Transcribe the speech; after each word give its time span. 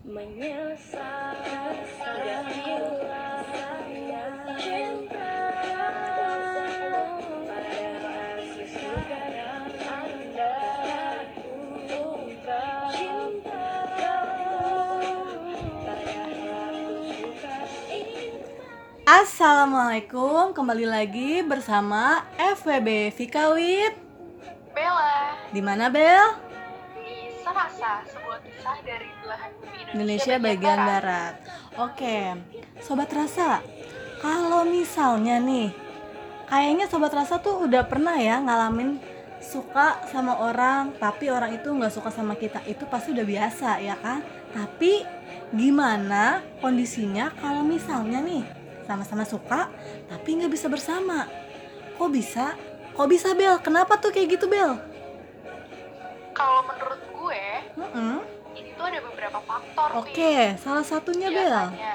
menyesal 0.00 1.36
sudah 2.00 2.48
hilang 2.48 3.44
cinta 4.56 5.36
padahal 7.44 8.40
sesudah 8.48 9.28
anda 9.84 10.56
cinta 12.96 13.72
padahal 13.92 14.40
aku 14.80 15.12
suka 17.04 17.56
Assalamualaikum, 19.04 20.56
kembali 20.56 20.88
lagi 20.88 21.44
bersama 21.44 22.24
FWB 22.40 23.12
Vikawit. 23.12 23.92
Bella 24.72 25.36
Di 25.52 25.60
mana 25.60 25.92
Bel? 25.92 26.48
di 26.94 27.34
Serasa, 27.42 28.06
sebuah 28.06 28.38
kisah 28.46 28.78
dari 28.86 29.10
Indonesia 29.94 30.38
bagian 30.38 30.78
barat. 30.78 31.34
Oke, 31.78 32.36
sobat 32.82 33.10
rasa, 33.10 33.62
kalau 34.22 34.62
misalnya 34.68 35.40
nih, 35.42 35.74
kayaknya 36.46 36.86
sobat 36.86 37.14
rasa 37.14 37.38
tuh 37.42 37.66
udah 37.66 37.86
pernah 37.86 38.14
ya 38.18 38.38
ngalamin 38.38 39.00
suka 39.40 40.04
sama 40.12 40.36
orang, 40.38 40.92
tapi 41.00 41.32
orang 41.32 41.56
itu 41.56 41.72
nggak 41.72 41.90
suka 41.90 42.12
sama 42.12 42.36
kita. 42.36 42.60
Itu 42.68 42.86
pasti 42.86 43.16
udah 43.16 43.26
biasa 43.26 43.80
ya 43.80 43.96
kan? 43.98 44.20
Tapi 44.52 45.02
gimana 45.50 46.44
kondisinya 46.62 47.34
kalau 47.40 47.66
misalnya 47.66 48.22
nih 48.22 48.44
sama-sama 48.86 49.26
suka, 49.26 49.70
tapi 50.06 50.38
nggak 50.38 50.52
bisa 50.52 50.66
bersama? 50.70 51.26
Kok 51.98 52.10
bisa? 52.12 52.54
Kok 52.94 53.08
bisa 53.08 53.32
Bel? 53.32 53.56
Kenapa 53.62 53.96
tuh 53.96 54.12
kayak 54.12 54.38
gitu 54.38 54.46
Bel? 54.50 54.76
Kalau 56.36 56.62
menurut 56.64 57.00
gue, 57.10 57.44
ini 57.76 57.84
tuh 57.92 58.39
ada 58.90 59.00
beberapa 59.06 59.38
faktor 59.46 59.88
Oke, 60.02 60.34
salah 60.58 60.82
satunya 60.82 61.30
Bel. 61.30 61.46
Biasanya 61.46 61.94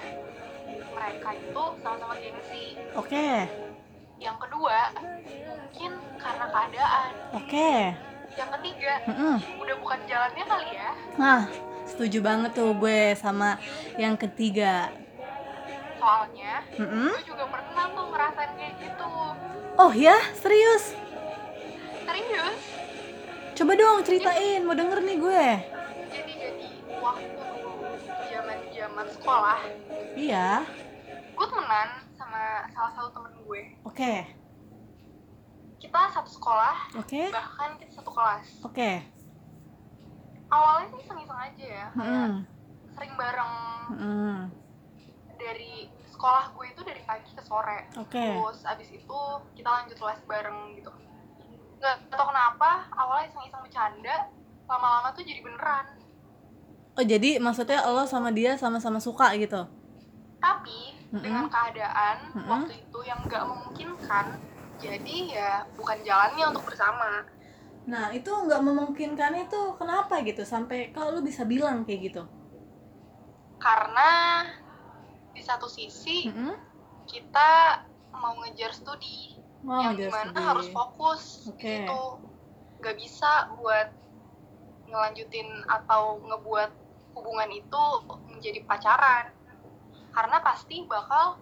mereka 0.96 1.30
itu 1.36 1.64
sama-sama 1.84 2.16
gengsi. 2.16 2.66
Oke, 2.96 3.30
Yang 4.16 4.38
kedua, 4.48 4.80
mungkin 4.96 5.92
karena 6.16 6.46
keadaan. 6.48 7.10
oke. 7.36 7.72
Yang 8.36 8.50
ketiga, 8.60 8.94
Mm-mm. 9.08 9.36
udah 9.60 9.76
bukan 9.80 10.00
jalannya 10.08 10.44
kali 10.44 10.68
ya. 10.72 10.92
Nah, 11.16 11.42
setuju 11.84 12.20
banget 12.20 12.52
tuh 12.52 12.72
gue 12.74 13.16
sama 13.16 13.60
yang 13.96 14.16
ketiga. 14.16 14.92
Soalnya, 16.00 16.64
Mm-mm. 16.76 17.12
gue 17.12 17.24
juga 17.28 17.44
pernah 17.48 17.92
tuh 17.92 18.06
ngerasain 18.08 18.52
kayak 18.56 18.74
gitu. 18.80 19.12
Oh 19.76 19.92
ya, 19.92 20.16
serius? 20.36 20.96
Serius? 22.04 22.60
Coba 23.56 23.72
dong 23.76 24.00
ceritain, 24.04 24.64
mau 24.64 24.76
denger 24.76 25.00
nih 25.02 25.18
gue. 25.18 25.46
Zaman-zaman 28.26 29.08
sekolah, 29.16 29.60
Iya, 30.16 30.66
gue 31.36 31.48
temenan 31.52 31.90
sama 32.16 32.64
salah 32.74 32.92
satu 32.96 33.10
temen 33.16 33.34
gue. 33.46 33.62
oke, 33.86 34.12
Kita 35.80 36.02
satu 36.12 36.32
sekolah, 36.32 36.76
oke, 36.98 37.22
bahkan 37.32 37.70
kita 37.80 37.92
satu 38.02 38.12
kelas. 38.16 38.48
oke. 38.66 38.90
awalnya 40.50 40.88
sih 40.94 41.00
iseng-iseng 41.04 41.40
aja 41.42 41.66
ya 41.66 41.86
kayak 41.98 42.28
Mm-mm. 42.30 42.46
sering 42.96 43.14
bareng 43.20 43.54
Mm-mm. 43.92 44.36
dari 45.36 45.92
sekolah 46.08 46.56
gue 46.56 46.66
itu 46.72 46.82
dari 46.88 47.02
pagi 47.04 47.32
ke 47.36 47.44
sore 47.44 47.92
Oke. 48.00 48.24
terus 48.24 48.64
abis 48.64 48.90
itu 48.96 49.20
kita 49.58 49.68
lanjut 49.70 49.98
les 50.00 50.22
bareng 50.24 50.60
gitu 50.80 50.92
nggak 51.80 51.96
tau 52.10 52.26
kenapa 52.32 52.70
awalnya 52.96 53.26
iseng-iseng 53.30 53.62
bercanda 53.62 54.16
lama-lama 54.66 55.12
tuh 55.14 55.24
jadi 55.28 55.42
beneran 55.44 55.86
Oh 57.00 57.04
jadi 57.12 57.30
maksudnya 57.46 57.80
lo 57.96 58.04
sama 58.14 58.30
dia 58.38 58.52
sama-sama 58.64 59.00
suka 59.08 59.28
gitu? 59.44 59.62
tapi 60.40 60.80
Mm-mm. 61.14 61.24
dengan 61.24 61.46
keadaan 61.50 62.18
Mm-mm. 62.36 62.48
waktu 62.48 62.72
itu 62.86 63.00
yang 63.10 63.20
nggak 63.28 63.44
memungkinkan 63.50 64.26
jadi 64.78 65.18
ya 65.32 65.52
bukan 65.76 65.98
jalannya 66.08 66.44
untuk 66.52 66.66
bersama 66.70 67.26
Nah 67.92 68.06
itu 68.18 68.30
nggak 68.46 68.62
memungkinkan 68.68 69.34
itu 69.46 69.62
kenapa 69.80 70.16
gitu 70.28 70.44
sampai 70.54 70.78
kalau 70.96 71.10
lo 71.16 71.22
bisa 71.30 71.44
bilang 71.52 71.78
kayak 71.86 72.02
gitu? 72.12 72.22
karena 73.60 74.12
di 75.36 75.42
satu 75.44 75.68
sisi 75.68 76.18
Mm-mm. 76.26 76.56
kita 77.12 77.84
mau 78.16 78.34
ngejar 78.42 78.72
studi 78.72 79.36
Mau 79.66 79.82
yang 79.82 79.94
ngejar 79.98 80.10
di 80.10 80.14
mana 80.14 80.40
studi. 80.40 80.48
harus 80.50 80.68
fokus 80.72 81.22
Oke. 81.50 81.68
gitu 81.68 82.02
nggak 82.80 82.96
bisa 83.02 83.32
buat 83.60 83.88
ngelanjutin 84.90 85.50
atau 85.68 86.22
ngebuat 86.22 86.72
hubungan 87.16 87.50
itu 87.52 87.84
menjadi 88.30 88.60
pacaran. 88.68 89.26
Karena 90.12 90.38
pasti 90.44 90.84
bakal 90.88 91.40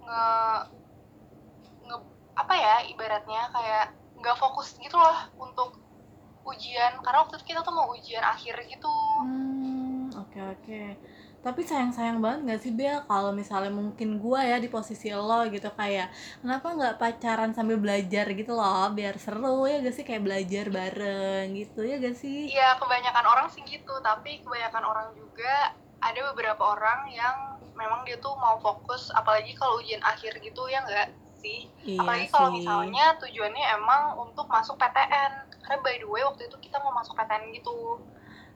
nge, 0.00 0.24
nge 1.86 1.96
apa 2.36 2.54
ya 2.56 2.74
ibaratnya 2.88 3.42
kayak 3.52 3.86
nggak 4.20 4.36
fokus 4.40 4.76
gitu 4.80 4.96
loh 4.96 5.18
untuk 5.40 5.76
ujian. 6.48 6.92
Karena 7.04 7.24
waktu 7.24 7.36
itu 7.40 7.52
kita 7.52 7.60
tuh 7.60 7.74
mau 7.76 7.92
ujian 7.92 8.24
akhir 8.24 8.56
gitu. 8.68 8.92
Hmm, 9.20 10.08
oke 10.16 10.38
oke. 10.40 10.80
Tapi 11.40 11.64
sayang-sayang 11.64 12.20
banget 12.20 12.40
gak 12.52 12.60
sih 12.60 12.72
Bel 12.76 13.00
kalau 13.08 13.32
misalnya 13.32 13.72
mungkin 13.72 14.20
gua 14.20 14.44
ya 14.44 14.60
di 14.60 14.68
posisi 14.68 15.08
lo 15.08 15.40
gitu 15.48 15.72
kayak 15.72 16.12
kenapa 16.44 16.76
nggak 16.76 16.94
pacaran 17.00 17.56
sambil 17.56 17.80
belajar? 17.80 18.28
gitu 18.36 18.52
loh 18.52 18.92
biar 18.92 19.16
seru 19.16 19.64
ya 19.64 19.80
gak 19.80 19.96
sih? 19.96 20.04
Kayak 20.04 20.28
belajar 20.28 20.64
bareng 20.68 21.56
gitu 21.56 21.80
ya 21.80 21.96
gak 21.96 22.16
sih? 22.20 22.52
Iya 22.52 22.76
kebanyakan 22.76 23.24
orang 23.24 23.48
sih 23.48 23.64
gitu. 23.64 23.94
Tapi 24.04 24.44
kebanyakan 24.44 24.84
orang 24.84 25.08
juga 25.16 25.72
ada 26.00 26.20
beberapa 26.32 26.76
orang 26.76 27.08
yang 27.08 27.36
memang 27.72 28.04
dia 28.04 28.20
tuh 28.20 28.36
mau 28.36 28.60
fokus 28.60 29.08
apalagi 29.16 29.56
kalau 29.56 29.80
ujian 29.80 30.04
akhir 30.04 30.36
gitu 30.44 30.68
ya 30.68 30.84
enggak 30.84 31.08
sih? 31.40 31.72
Iya 31.88 32.04
apalagi 32.04 32.28
kalau 32.28 32.52
misalnya 32.52 33.16
tujuannya 33.16 33.64
emang 33.80 34.02
untuk 34.20 34.44
masuk 34.44 34.76
PTN 34.76 35.48
karena 35.64 35.76
by 35.80 35.96
the 35.96 36.08
way 36.08 36.20
waktu 36.20 36.44
itu 36.52 36.56
kita 36.60 36.76
mau 36.84 36.92
masuk 36.92 37.16
PTN 37.16 37.48
gitu 37.56 37.96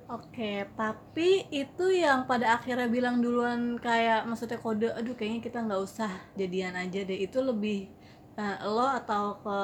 Oke, 0.04 0.68
tapi 0.76 1.48
itu 1.48 1.86
yang 1.88 2.28
pada 2.28 2.60
akhirnya 2.60 2.84
bilang 2.86 3.24
duluan 3.24 3.80
kayak 3.80 4.28
maksudnya 4.28 4.60
kode, 4.60 4.92
aduh 4.92 5.16
kayaknya 5.16 5.40
kita 5.40 5.64
nggak 5.64 5.80
usah 5.80 6.12
jadian 6.34 6.76
aja 6.76 7.00
deh. 7.00 7.18
Itu 7.18 7.40
lebih 7.40 7.88
eh, 8.34 8.56
lo 8.66 8.84
atau 8.84 9.40
ke 9.40 9.58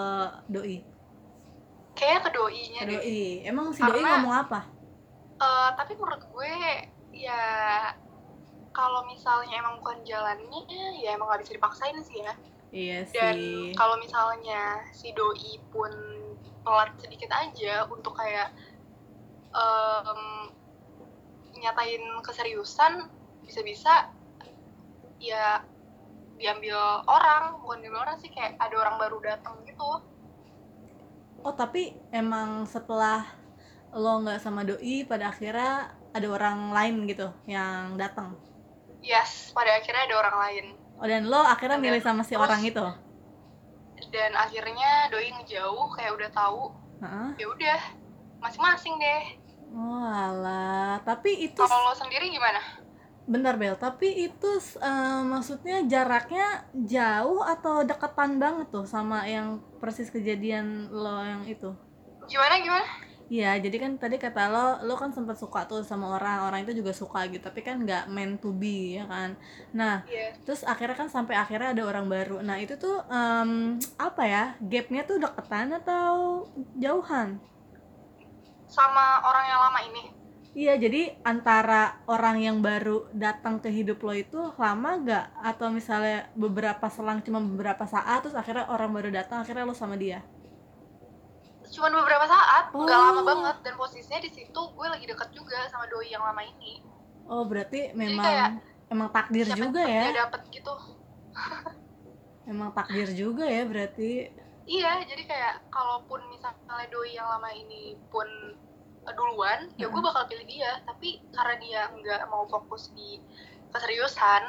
doi? 0.48 0.78
kayaknya 1.90 2.20
ke 2.22 2.30
doinya 2.32 2.80
Ke 2.80 2.88
deh 2.88 2.96
doi. 2.96 3.22
Emang 3.44 3.66
si 3.70 3.82
doi 3.82 3.92
Karena- 3.92 4.10
ngomong 4.16 4.34
apa? 4.38 4.60
Eh, 5.36 5.70
tapi 5.76 5.92
menurut 5.94 6.24
gue 6.24 6.54
ya 7.12 7.42
kalau 8.70 9.04
misalnya 9.04 9.60
emang 9.60 9.76
bukan 9.76 10.00
jalannya 10.02 10.64
ya 10.96 11.12
emang 11.12 11.28
nggak 11.28 11.42
bisa 11.44 11.52
dipaksain 11.52 11.96
sih 12.00 12.22
ya 12.22 12.32
Iya 12.70 12.98
dan 13.10 13.34
sih. 13.34 13.74
kalau 13.74 13.98
misalnya 13.98 14.78
si 14.94 15.10
doi 15.10 15.58
pun 15.68 15.90
pelat 16.62 16.94
sedikit 16.96 17.28
aja 17.28 17.82
untuk 17.84 18.14
kayak 18.14 18.54
em, 19.50 20.22
nyatain 21.56 22.02
keseriusan 22.20 23.10
bisa-bisa 23.42 24.08
ya 25.18 25.60
diambil 26.34 26.76
orang 27.04 27.60
bukan 27.60 27.78
diambil 27.80 28.00
orang 28.02 28.16
sih 28.16 28.28
kayak 28.28 28.56
ada 28.56 28.74
orang 28.76 28.96
baru 28.96 29.18
datang 29.22 29.60
gitu 29.64 30.00
Oh 31.40 31.52
tapi 31.52 31.96
emang 32.10 32.64
setelah 32.64 33.24
lo 33.90 34.20
nggak 34.20 34.38
sama 34.38 34.60
doi 34.60 35.02
pada 35.02 35.28
akhirnya 35.28 35.88
ada 36.10 36.26
orang 36.28 36.68
lain 36.70 37.06
gitu 37.06 37.32
yang 37.44 37.96
datang. 37.96 38.36
yes 39.00 39.48
pada 39.50 39.72
akhirnya 39.74 40.04
ada 40.04 40.16
orang 40.18 40.36
lain 40.38 40.66
Oh 41.00 41.08
dan 41.08 41.24
lo 41.24 41.40
akhirnya 41.40 41.76
Ada. 41.76 41.84
milih 41.86 42.02
sama 42.02 42.20
si 42.20 42.36
Terus- 42.36 42.44
orang 42.44 42.60
itu. 42.62 42.84
dan 44.08 44.32
akhirnya 44.34 45.08
doi 45.08 45.28
ngejauh 45.30 45.88
kayak 45.92 46.12
udah 46.12 46.30
tahu 46.30 46.62
Heeh. 47.00 47.28
ya 47.36 47.46
udah 47.48 47.80
masing-masing 48.38 48.94
deh 48.96 49.22
Oh 49.70 50.02
alah, 50.02 50.98
tapi 51.06 51.30
itu 51.46 51.62
kalau 51.62 51.86
lo 51.88 51.94
sendiri 51.94 52.26
gimana 52.30 52.58
bentar 53.30 53.54
Bel, 53.60 53.76
tapi 53.78 54.08
itu 54.26 54.50
eh, 54.82 55.22
maksudnya 55.32 55.86
jaraknya 55.92 56.66
jauh 56.74 57.40
atau 57.54 57.86
deketan 57.86 58.32
banget 58.42 58.66
tuh 58.74 58.86
sama 58.94 59.22
yang 59.34 59.48
persis 59.80 60.10
kejadian 60.10 60.90
lo 60.90 61.22
yang 61.22 61.42
itu? 61.46 61.70
gimana 62.30 62.54
gimana 62.64 62.86
Iya, 63.30 63.62
jadi 63.62 63.76
kan 63.78 63.92
tadi 64.02 64.16
kata 64.18 64.40
lo, 64.50 64.58
lo 64.90 64.94
kan 64.98 65.10
sempat 65.14 65.38
suka 65.38 65.62
tuh 65.70 65.86
sama 65.86 66.06
orang, 66.18 66.50
orang 66.50 66.60
itu 66.66 66.72
juga 66.82 66.90
suka 66.90 67.18
gitu, 67.30 67.38
tapi 67.46 67.60
kan 67.62 67.76
nggak 67.86 68.10
meant 68.10 68.42
to 68.42 68.50
be 68.50 68.98
ya 68.98 69.06
kan. 69.06 69.30
Nah, 69.78 70.02
Iya. 70.10 70.34
terus 70.42 70.66
akhirnya 70.66 70.96
kan 70.98 71.06
sampai 71.16 71.34
akhirnya 71.38 71.68
ada 71.70 71.82
orang 71.90 72.06
baru. 72.10 72.42
Nah 72.42 72.58
itu 72.58 72.74
tuh 72.74 72.94
em, 73.06 73.50
apa 74.06 74.22
ya? 74.26 74.42
Gapnya 74.58 75.00
tuh 75.06 75.16
deketan 75.22 75.70
atau 75.78 76.10
jauhan? 76.82 77.28
Sama 78.70 79.20
orang 79.26 79.44
yang 79.50 79.60
lama 79.60 79.80
ini 79.90 80.04
Iya, 80.50 80.82
jadi 80.82 81.14
antara 81.22 82.02
orang 82.10 82.42
yang 82.42 82.58
baru 82.58 83.06
datang 83.14 83.62
ke 83.62 83.70
hidup 83.70 84.02
lo 84.02 84.10
itu 84.10 84.50
lama 84.58 84.98
gak? 84.98 85.30
Atau 85.46 85.70
misalnya 85.70 86.26
beberapa 86.34 86.90
selang 86.90 87.22
cuma 87.22 87.38
beberapa 87.38 87.86
saat, 87.86 88.26
terus 88.26 88.34
akhirnya 88.34 88.66
orang 88.66 88.90
baru 88.90 89.14
datang, 89.14 89.46
akhirnya 89.46 89.62
lo 89.62 89.78
sama 89.78 89.94
dia? 89.94 90.26
cuman 91.70 92.02
beberapa 92.02 92.26
saat 92.26 92.64
Oh. 92.74 92.82
lama 92.82 93.22
banget 93.22 93.56
dan 93.62 93.74
posisinya 93.78 94.20
di 94.26 94.30
situ 94.34 94.60
gue 94.74 94.86
lagi 94.90 95.06
deket 95.06 95.30
juga 95.30 95.70
sama 95.70 95.86
doi 95.86 96.10
yang 96.10 96.22
lama 96.26 96.42
ini 96.42 96.82
oh 97.30 97.46
berarti 97.46 97.94
memang 97.94 98.26
kayak 98.26 98.48
emang 98.90 99.08
takdir 99.14 99.46
juga 99.46 99.82
ya 99.86 100.10
dia 100.10 100.26
dapet 100.26 100.42
gitu 100.50 100.74
emang 102.50 102.74
takdir 102.74 103.08
juga 103.14 103.46
ya 103.46 103.62
berarti 103.62 104.34
iya 104.66 105.00
jadi 105.04 105.22
kayak 105.24 105.54
kalaupun 105.70 106.20
misalnya 106.32 106.86
doi 106.90 107.16
yang 107.16 107.28
lama 107.28 107.50
ini 107.52 107.96
pun 108.12 108.26
eh, 109.08 109.14
duluan 109.16 109.72
ya 109.80 109.88
gue 109.88 110.02
bakal 110.02 110.26
pilih 110.28 110.46
dia. 110.46 110.80
Tapi 110.84 111.20
karena 111.32 111.54
dia 111.60 111.80
nggak 111.92 112.20
mau 112.28 112.44
fokus 112.50 112.92
di 112.92 113.20
keseriusan 113.70 114.42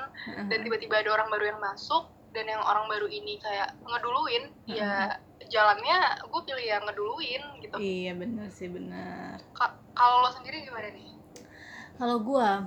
dan 0.50 0.60
tiba-tiba 0.66 0.98
ada 1.06 1.13
orang 1.13 1.30
baru 1.30 1.46
yang 1.54 1.62
masuk 1.62 2.10
dan 2.34 2.50
yang 2.50 2.63
orang 2.63 2.90
baru 2.90 3.06
ini 3.06 3.38
kayak 3.38 3.75
ngeduluin 3.86 4.50
ya 4.66 5.19
jalannya 5.52 5.98
gue 6.25 6.42
pilih 6.48 6.66
yang 6.66 6.84
ngeduluin 6.88 7.44
gitu. 7.62 7.75
Iya 7.78 8.12
bener 8.18 8.48
sih 8.50 8.72
bener. 8.72 9.38
Ka- 9.54 9.78
kalau 9.94 10.25
lo 10.25 10.31
sendiri 10.34 10.64
gimana 10.64 10.90
nih? 10.96 11.12
Kalau 12.02 12.18
gua, 12.24 12.66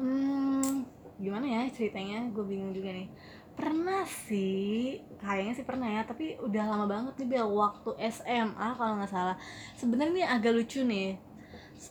hmm, 0.00 0.88
gimana 1.20 1.44
ya 1.44 1.62
ceritanya? 1.68 2.32
Gue 2.32 2.48
bingung 2.48 2.72
juga 2.72 2.96
nih. 2.96 3.12
Pernah 3.60 4.08
sih, 4.08 5.04
kayaknya 5.20 5.52
sih 5.52 5.66
pernah 5.68 5.84
ya, 5.84 6.02
tapi 6.08 6.40
udah 6.40 6.64
lama 6.64 6.86
banget 6.88 7.12
nih 7.20 7.28
Bel, 7.36 7.48
waktu 7.52 7.92
SMA 8.08 8.68
kalau 8.80 8.96
nggak 8.96 9.12
salah. 9.12 9.36
Sebenarnya 9.76 10.12
ini 10.16 10.24
agak 10.24 10.56
lucu 10.56 10.80
nih. 10.80 11.20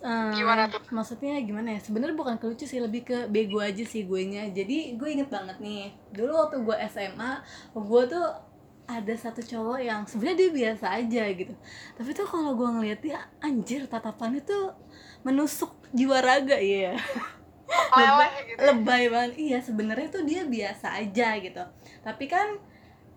Eh, 0.02 0.34
Gimana 0.34 0.66
tuh? 0.66 0.82
Maksudnya 0.90 1.38
gimana 1.46 1.78
ya? 1.78 1.80
Sebenarnya 1.86 2.18
bukan 2.18 2.42
kelucu 2.42 2.66
sih, 2.66 2.82
lebih 2.82 3.06
ke 3.06 3.30
bego 3.30 3.62
aja 3.62 3.86
sih 3.86 4.10
gue 4.10 4.22
nya. 4.26 4.50
Jadi 4.50 4.98
gue 4.98 5.10
inget 5.14 5.30
banget 5.30 5.62
nih, 5.62 5.94
dulu 6.10 6.42
waktu 6.42 6.58
gue 6.66 6.76
SMA, 6.90 7.32
gue 7.78 8.02
tuh 8.10 8.50
ada 8.90 9.14
satu 9.14 9.46
cowok 9.46 9.80
yang 9.86 10.02
sebenarnya 10.10 10.38
dia 10.42 10.50
biasa 10.50 10.86
aja 10.98 11.24
gitu 11.30 11.54
tapi 11.94 12.10
tuh 12.18 12.26
kalau 12.26 12.58
gue 12.58 12.66
ngeliat 12.66 13.00
dia 13.06 13.22
anjir 13.38 13.86
tatapannya 13.86 14.42
tuh 14.42 14.74
menusuk 15.22 15.70
jiwa 15.94 16.18
raga 16.26 16.58
ya 16.58 16.98
Leleh 17.70 18.34
gitu. 18.50 18.60
lebay 18.66 19.04
banget. 19.14 19.34
Iya 19.38 19.60
sebenarnya 19.62 20.08
tuh 20.10 20.24
dia 20.26 20.42
biasa 20.46 20.98
aja 20.98 21.38
gitu. 21.38 21.64
Tapi 22.02 22.26
kan 22.26 22.58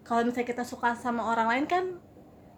kalau 0.05 0.29
misalnya 0.29 0.49
kita 0.53 0.65
suka 0.69 0.93
sama 0.93 1.25
orang 1.25 1.49
lain 1.49 1.67
kan 1.71 1.85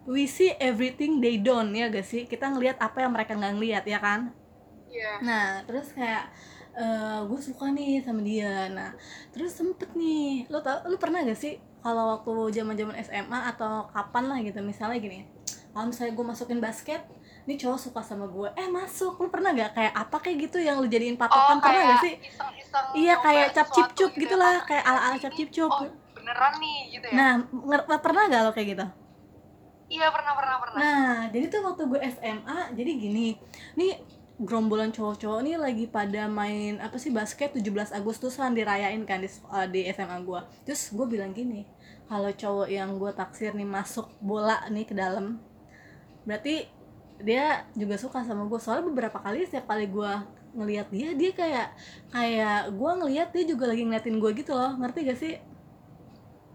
we 0.05 0.29
see 0.29 0.53
everything 0.61 1.23
they 1.23 1.39
don't 1.41 1.73
ya 1.73 1.87
gak 1.89 2.05
sih? 2.05 2.27
Kita 2.27 2.51
ngelihat 2.51 2.77
apa 2.77 3.01
yang 3.01 3.15
mereka 3.15 3.33
nggak 3.33 3.53
ngeliat 3.57 3.83
ya 3.89 3.99
kan? 4.03 4.35
Iya. 4.91 5.13
Nah, 5.23 5.47
terus 5.65 5.95
kayak 5.95 6.29
gue 7.25 7.39
suka 7.39 7.71
nih 7.71 8.03
sama 8.03 8.19
dia. 8.19 8.67
Nah, 8.67 8.91
terus 9.31 9.55
sempet 9.55 9.95
nih, 9.95 10.43
lo 10.51 10.59
tau, 10.59 10.83
lo 10.91 10.99
pernah 10.99 11.23
gak 11.23 11.39
sih 11.39 11.55
kalau 11.79 12.19
waktu 12.19 12.59
zaman 12.59 12.75
zaman 12.75 12.95
SMA 12.99 13.39
atau 13.55 13.87
kapan 13.93 14.25
lah 14.27 14.37
gitu, 14.43 14.59
misalnya 14.59 14.97
gini, 14.99 15.23
kalau 15.71 15.87
misalnya 15.87 16.17
gue 16.17 16.25
masukin 16.25 16.59
basket, 16.59 17.05
nih 17.45 17.57
cowok 17.61 17.79
suka 17.79 18.01
sama 18.01 18.25
gue, 18.25 18.49
eh 18.57 18.65
masuk, 18.65 19.21
lo 19.21 19.29
pernah 19.29 19.53
gak 19.53 19.77
kayak 19.77 19.93
apa 19.93 20.17
kayak 20.17 20.37
gitu 20.49 20.57
yang 20.57 20.81
lo 20.81 20.89
jadiin 20.89 21.13
Oh, 21.13 21.21
patokan 21.21 21.57
pernah 21.61 21.73
kayak 21.77 21.85
gak 21.85 22.01
sih? 22.01 22.15
Iya 23.05 23.15
kayak 23.21 23.47
cap 23.53 23.67
cip 23.69 23.89
cup 23.93 24.11
gitu 24.17 24.35
lah, 24.35 24.65
kan? 24.65 24.67
kayak 24.73 24.83
ala 24.83 24.99
ala 24.99 25.15
Ini, 25.15 25.23
cap 25.23 25.33
cip 25.37 25.49
cup. 25.53 25.69
Oh, 25.69 25.85
beneran 26.17 26.53
nih 26.57 26.77
gitu 26.97 27.05
ya? 27.05 27.15
Nah, 27.15 27.31
pernah 28.01 28.23
gak 28.25 28.41
lo 28.41 28.51
kayak 28.51 28.67
gitu? 28.73 28.85
Iya, 29.85 30.09
pernah, 30.09 30.33
pernah, 30.33 30.57
pernah. 30.57 30.77
Nah, 30.81 31.17
jadi 31.29 31.45
tuh 31.45 31.61
waktu 31.61 31.83
gue 31.85 31.99
SMA, 32.17 32.59
jadi 32.73 32.91
gini, 32.97 33.37
nih 33.77 34.01
gerombolan 34.35 34.91
cowok-cowok 34.91 35.39
nih 35.47 35.55
lagi 35.55 35.85
pada 35.87 36.27
main 36.27 36.83
apa 36.83 36.99
sih 36.99 37.07
basket 37.07 37.55
17 37.55 37.95
Agustusan 37.95 38.51
dirayain 38.51 38.99
kan 39.07 39.23
di, 39.23 39.29
uh, 39.47 39.63
di 39.69 39.87
SMA 39.93 40.17
gue. 40.25 40.41
Terus 40.67 40.91
gue 40.91 41.05
bilang 41.07 41.31
gini, 41.31 41.63
kalau 42.09 42.33
cowok 42.33 42.67
yang 42.67 42.97
gue 42.99 43.11
taksir 43.15 43.55
nih 43.55 43.69
masuk 43.69 44.11
bola 44.19 44.65
nih 44.67 44.85
ke 44.89 44.97
dalam, 44.97 45.39
berarti 46.27 46.67
dia 47.21 47.65
juga 47.75 47.95
suka 47.99 48.23
sama 48.23 48.47
gue. 48.49 48.59
Soalnya 48.59 48.85
beberapa 48.91 49.17
kali 49.21 49.45
setiap 49.47 49.71
kali 49.71 49.87
gue 49.87 50.11
ngelihat 50.55 50.87
dia, 50.91 51.09
dia 51.15 51.31
kayak 51.35 51.67
kayak 52.11 52.71
gue 52.71 52.91
ngelihat 53.03 53.29
dia 53.35 53.43
juga 53.43 53.65
lagi 53.71 53.83
ngeliatin 53.83 54.17
gue 54.23 54.31
gitu 54.39 54.51
loh, 54.55 54.71
ngerti 54.79 54.99
gak 55.07 55.19
sih? 55.19 55.35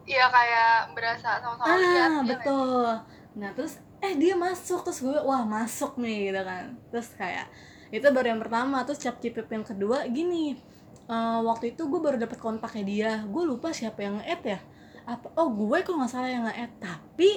Iya, 0.08 0.26
kayak 0.32 0.96
berasa 0.96 1.38
sama-sama 1.38 1.76
lihat. 1.78 1.86
ah 1.86 1.94
ya 1.94 2.04
nggak 2.24 2.24
sih? 2.24 2.28
betul 2.30 2.86
nah 3.30 3.50
terus 3.54 3.78
eh 4.02 4.14
dia 4.18 4.34
masuk 4.34 4.82
terus 4.82 5.00
gue 5.04 5.18
wah 5.22 5.42
masuk 5.46 5.96
nih 6.02 6.32
gitu 6.32 6.40
kan 6.42 6.64
terus 6.90 7.08
kayak 7.14 7.46
itu 7.94 8.06
baru 8.10 8.34
yang 8.34 8.40
pertama 8.42 8.82
terus 8.82 8.98
cap 8.98 9.22
cipip 9.22 9.46
yang 9.46 9.62
kedua 9.62 10.06
gini 10.10 10.58
eh, 11.06 11.40
waktu 11.46 11.74
itu 11.76 11.82
gue 11.86 12.00
baru 12.02 12.16
dapet 12.18 12.38
kontaknya 12.42 12.84
dia 12.84 13.10
gue 13.26 13.42
lupa 13.46 13.70
siapa 13.70 14.02
yang 14.02 14.18
nge-add 14.18 14.42
ya 14.58 14.60
apa 15.06 15.26
oh 15.38 15.48
gue 15.54 15.78
kalau 15.86 16.02
nggak 16.02 16.10
salah 16.10 16.30
yang 16.30 16.44
nge-add 16.46 16.72
tapi 16.82 17.30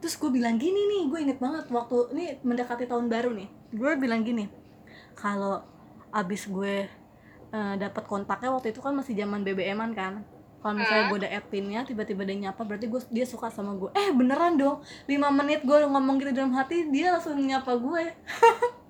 terus 0.00 0.16
gue 0.16 0.30
bilang 0.32 0.56
gini 0.56 0.80
nih 0.88 1.02
gue 1.12 1.18
inget 1.28 1.38
banget 1.38 1.68
waktu 1.68 2.10
ini 2.16 2.24
mendekati 2.42 2.88
tahun 2.88 3.06
baru 3.12 3.36
nih. 3.36 3.48
Gue 3.76 3.92
bilang 4.00 4.24
gini 4.24 4.48
kalau 5.14 5.62
abis 6.10 6.48
gue 6.48 6.88
eh, 7.52 7.74
dapet 7.76 8.04
kontaknya 8.08 8.50
waktu 8.50 8.72
itu 8.74 8.80
kan 8.80 8.96
masih 8.96 9.14
zaman 9.14 9.44
BBM-an 9.44 9.92
kan. 9.92 10.24
Kalau 10.60 10.76
misalnya 10.76 11.04
gue 11.08 11.18
udah 11.24 11.30
add 11.32 11.46
pinnya 11.48 11.80
tiba-tiba 11.88 12.20
dia 12.28 12.36
nyapa 12.36 12.60
berarti 12.68 12.84
gue 12.84 13.00
dia 13.08 13.24
suka 13.24 13.48
sama 13.48 13.76
gue 13.76 13.92
eh 13.96 14.12
beneran 14.12 14.56
dong. 14.60 14.84
5 15.08 15.16
menit 15.32 15.60
gue 15.64 15.78
ngomong 15.88 16.20
gitu 16.20 16.36
dalam 16.36 16.52
hati 16.52 16.88
dia 16.92 17.16
langsung 17.16 17.36
nyapa 17.36 17.76
gue. 17.76 18.04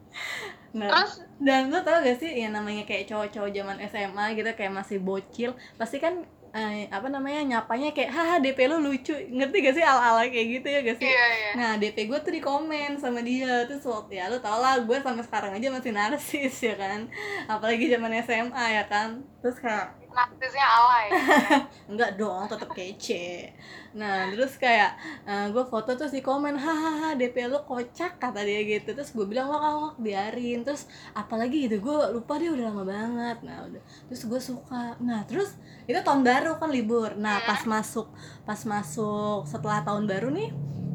Nah 0.70 0.86
Terus, 0.86 1.26
dan 1.42 1.66
lo 1.66 1.82
tau 1.82 1.98
gak 1.98 2.22
sih 2.22 2.30
yang 2.30 2.54
namanya 2.54 2.86
kayak 2.86 3.10
cowok-cowok 3.10 3.50
zaman 3.50 3.76
SMA 3.90 4.24
gitu 4.38 4.50
kayak 4.54 4.70
masih 4.70 5.02
bocil 5.02 5.50
pasti 5.74 5.98
kan 5.98 6.22
eh, 6.50 6.90
apa 6.90 7.06
namanya 7.06 7.40
nyapanya 7.46 7.94
kayak 7.94 8.10
haha 8.10 8.36
DP 8.42 8.58
lo 8.66 8.82
lucu. 8.82 9.12
Ngerti 9.12 9.56
gak 9.62 9.74
sih 9.78 9.84
ala-ala 9.84 10.26
kayak 10.26 10.48
gitu 10.58 10.66
ya 10.66 10.80
gak 10.82 10.98
sih? 10.98 11.06
Iya, 11.06 11.26
iya. 11.36 11.50
Nah 11.54 11.70
DP 11.76 12.08
gue 12.10 12.18
tuh 12.24 12.32
di 12.32 12.42
komen 12.42 12.98
sama 12.98 13.20
dia 13.22 13.68
Terus 13.68 13.84
waktu 13.86 14.18
ya 14.18 14.32
lu 14.32 14.40
tau 14.40 14.58
lah 14.58 14.80
gue 14.80 14.96
sampai 14.98 15.22
sekarang 15.22 15.52
aja 15.54 15.68
masih 15.70 15.92
narsis 15.92 16.54
ya 16.58 16.74
kan? 16.74 17.06
Apalagi 17.46 17.86
zaman 17.92 18.12
SMA 18.24 18.64
ya 18.80 18.84
kan? 18.88 19.22
Terus 19.44 19.60
kayak 19.60 19.99
Narsisnya 20.10 20.66
alay. 20.66 21.06
enggak 21.90 22.10
dong 22.18 22.46
tetap 22.50 22.70
kece. 22.74 23.54
Nah 23.94 24.30
terus 24.30 24.58
kayak 24.58 24.94
eh, 25.26 25.46
gue 25.50 25.64
foto 25.66 25.94
terus 25.94 26.10
di 26.14 26.22
komen 26.22 26.58
Hahaha 26.58 27.14
DP 27.14 27.46
lu 27.46 27.62
kocak 27.62 28.18
kata 28.18 28.42
dia 28.42 28.62
gitu. 28.66 28.94
Terus 28.94 29.14
gue 29.14 29.26
bilang 29.26 29.50
wak 29.50 29.62
wak 29.62 29.96
biarin. 30.02 30.66
Terus 30.66 30.90
apalagi 31.14 31.70
gitu 31.70 31.78
gue 31.82 31.96
lupa 32.14 32.38
dia 32.38 32.50
udah 32.50 32.64
lama 32.70 32.84
banget. 32.86 33.36
Nah 33.46 33.56
udah. 33.70 33.82
Terus 34.10 34.22
gue 34.26 34.40
suka. 34.42 34.98
Nah 34.98 35.22
terus 35.26 35.54
itu 35.86 35.98
tahun 36.02 36.26
baru 36.26 36.58
kan 36.58 36.70
libur. 36.70 37.14
Nah 37.14 37.42
pas 37.46 37.62
masuk 37.66 38.10
Pas 38.42 38.58
masuk 38.66 39.46
setelah 39.46 39.82
tahun 39.86 40.10
baru 40.10 40.28
nih 40.34 40.50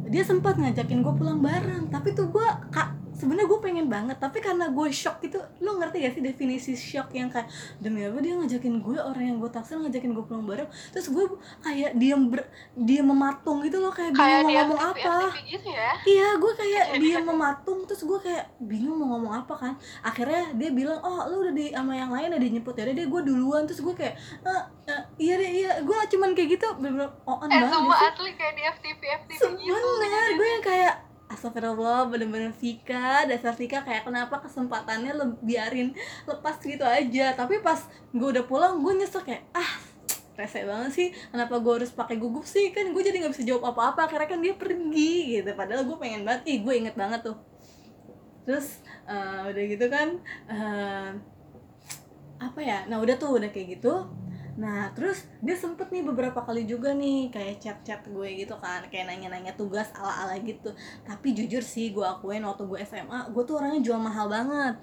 dia 0.05 0.21
sempat 0.21 0.59
ngajakin 0.59 1.01
gue 1.01 1.13
pulang 1.15 1.39
bareng. 1.39 1.87
Tapi 1.87 2.11
tuh 2.11 2.29
gue 2.29 2.47
kak 2.71 3.04
sebenarnya 3.15 3.47
gue 3.47 3.59
pengen 3.59 3.87
banget 3.87 4.17
tapi 4.19 4.39
karena 4.39 4.67
gue 4.69 4.87
shock 4.91 5.23
gitu 5.23 5.39
lo 5.63 5.79
ngerti 5.79 6.03
gak 6.03 6.13
sih 6.13 6.23
definisi 6.23 6.71
shock 6.75 7.09
yang 7.11 7.31
kayak 7.31 7.47
demi 7.79 8.03
apa 8.03 8.19
dia 8.19 8.35
ngajakin 8.35 8.83
gue 8.83 8.97
orang 8.99 9.23
yang 9.25 9.37
gue 9.39 9.47
taksir 9.47 9.79
ngajakin 9.79 10.11
gue 10.11 10.25
pulang 10.27 10.43
bareng 10.43 10.67
terus 10.91 11.07
gue 11.07 11.23
kayak 11.63 11.95
diam 11.95 12.27
ber 12.27 12.43
dia 12.75 13.01
mematung 13.01 13.63
gitu 13.63 13.79
loh 13.79 13.89
kayak 13.89 14.11
bingung 14.11 14.19
kayak 14.21 14.43
mau 14.43 14.51
dia 14.51 14.61
ngomong 14.65 14.81
apa. 14.83 15.15
gitu 15.47 15.69
ya. 15.71 15.91
iya 16.03 16.29
gue 16.35 16.51
kayak 16.53 16.85
dia 16.99 17.17
mematung 17.19 17.79
terus 17.87 18.03
gue 18.03 18.19
kayak 18.19 18.45
bingung 18.59 18.99
mau 18.99 19.15
ngomong 19.15 19.33
apa 19.41 19.53
kan. 19.55 19.73
Akhirnya 20.01 20.51
dia 20.53 20.69
bilang 20.71 20.99
oh 20.99 21.23
lu 21.31 21.47
udah 21.47 21.53
di 21.53 21.71
sama 21.71 21.95
yang 21.95 22.11
lain 22.11 22.35
ada 22.35 22.43
nyebut 22.43 22.75
ya 22.75 22.83
deh 22.85 23.07
gue 23.07 23.21
duluan. 23.23 23.63
Terus 23.63 23.79
gue 23.79 23.95
kayak 23.95 24.15
"Eh, 24.43 24.63
eh, 24.91 25.01
iya 25.17 25.33
deh 25.39 25.51
iya. 25.51 25.71
Gue 25.81 25.95
cuman 26.11 26.35
kayak 26.35 26.59
gitu 26.59 26.67
bener-bener 26.75 27.09
on 27.23 27.47
Eh, 27.47 27.55
banget 27.55 27.79
sih. 27.79 28.07
asli 28.11 28.31
kayak 28.35 28.53
di 28.53 28.63
FTV 28.65 29.01
FTV 29.23 29.41
gitu. 29.55 29.73
Sebenernya 29.73 30.33
gue 30.35 30.47
yang 30.49 30.63
kayak 30.63 30.95
Astagfirullah 31.25 32.05
bener-bener 32.05 32.53
Vika 32.53 33.25
Dasar 33.25 33.57
Vika 33.57 33.81
kayak 33.81 34.05
kenapa 34.05 34.37
kesempatannya 34.45 35.17
le 35.17 35.25
biarin 35.41 35.91
lepas 36.29 36.61
gitu 36.61 36.85
aja. 36.85 37.33
Tapi 37.33 37.59
pas 37.65 37.81
gue 38.13 38.27
udah 38.29 38.45
pulang 38.45 38.81
gue 38.81 38.93
nyesel 38.93 39.25
kayak 39.25 39.45
Ah 39.51 39.81
rese 40.37 40.61
banget 40.67 40.91
sih. 40.93 41.07
Kenapa 41.33 41.57
gue 41.57 41.73
harus 41.81 41.89
pakai 41.89 42.21
gugup 42.21 42.45
sih? 42.45 42.69
Kan 42.75 42.93
gue 42.93 43.01
jadi 43.01 43.25
gak 43.25 43.33
bisa 43.33 43.43
jawab 43.47 43.73
apa-apa. 43.73 44.05
Akhirnya 44.05 44.29
kan 44.29 44.39
dia 44.43 44.53
pergi 44.53 45.39
gitu. 45.39 45.49
Padahal 45.57 45.87
gue 45.87 45.97
pengen 45.97 46.21
banget 46.27 46.41
Ih 46.45 46.59
gue 46.61 46.73
inget 46.75 46.93
banget 46.93 47.25
tuh. 47.25 47.37
Terus 48.45 48.85
eh, 49.09 49.41
udah 49.49 49.63
gitu 49.65 49.85
kan 49.89 50.07
eh, 50.45 51.09
Apa 52.37 52.59
ya 52.61 52.85
Nah 52.85 53.01
udah 53.01 53.15
tuh 53.17 53.41
udah 53.41 53.49
kayak 53.49 53.81
gitu 53.81 54.05
Nah, 54.55 54.87
terus 54.95 55.27
dia 55.43 55.55
sempet 55.59 55.91
nih 55.91 56.03
beberapa 56.07 56.39
kali 56.47 56.63
juga 56.63 56.95
nih 56.95 57.27
kayak 57.27 57.55
chat-chat 57.59 58.01
gue 58.07 58.29
gitu 58.39 58.55
kan, 58.63 58.87
kayak 58.87 59.05
nanya-nanya 59.11 59.51
tugas 59.59 59.91
ala-ala 59.91 60.35
gitu. 60.39 60.71
Tapi 61.03 61.27
jujur 61.35 61.63
sih 61.63 61.91
gue 61.91 62.05
akuin 62.07 62.43
waktu 62.47 62.63
gue 62.63 62.79
SMA, 62.87 63.19
gue 63.35 63.43
tuh 63.43 63.59
orangnya 63.59 63.81
jual 63.83 63.99
mahal 63.99 64.31
banget. 64.31 64.75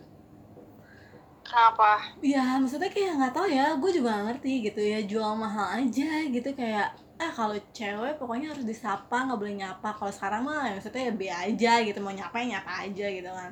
Kenapa? 1.43 1.99
Ya, 2.23 2.61
maksudnya 2.61 2.89
kayak 2.93 3.19
nggak 3.19 3.33
tahu 3.35 3.47
ya, 3.51 3.75
gue 3.81 3.91
juga 3.97 4.09
gak 4.15 4.25
ngerti 4.31 4.53
gitu 4.71 4.81
ya, 4.81 4.99
jual 5.11 5.33
mahal 5.35 5.67
aja 5.81 6.11
gitu 6.31 6.49
kayak 6.55 6.95
ah 7.23 7.31
kalau 7.31 7.55
cewek 7.71 8.19
pokoknya 8.19 8.51
harus 8.51 8.67
disapa 8.67 9.15
nggak 9.31 9.39
boleh 9.39 9.55
nyapa 9.55 9.95
kalau 9.95 10.11
sekarang 10.11 10.43
mah 10.43 10.67
ya 10.67 10.75
maksudnya 10.75 11.03
ya 11.07 11.13
be 11.15 11.29
aja 11.31 11.73
gitu 11.87 11.99
mau 12.03 12.11
nyapa 12.11 12.35
ya 12.43 12.59
nyapa 12.59 12.73
aja 12.83 13.07
gitu 13.15 13.31
kan 13.31 13.51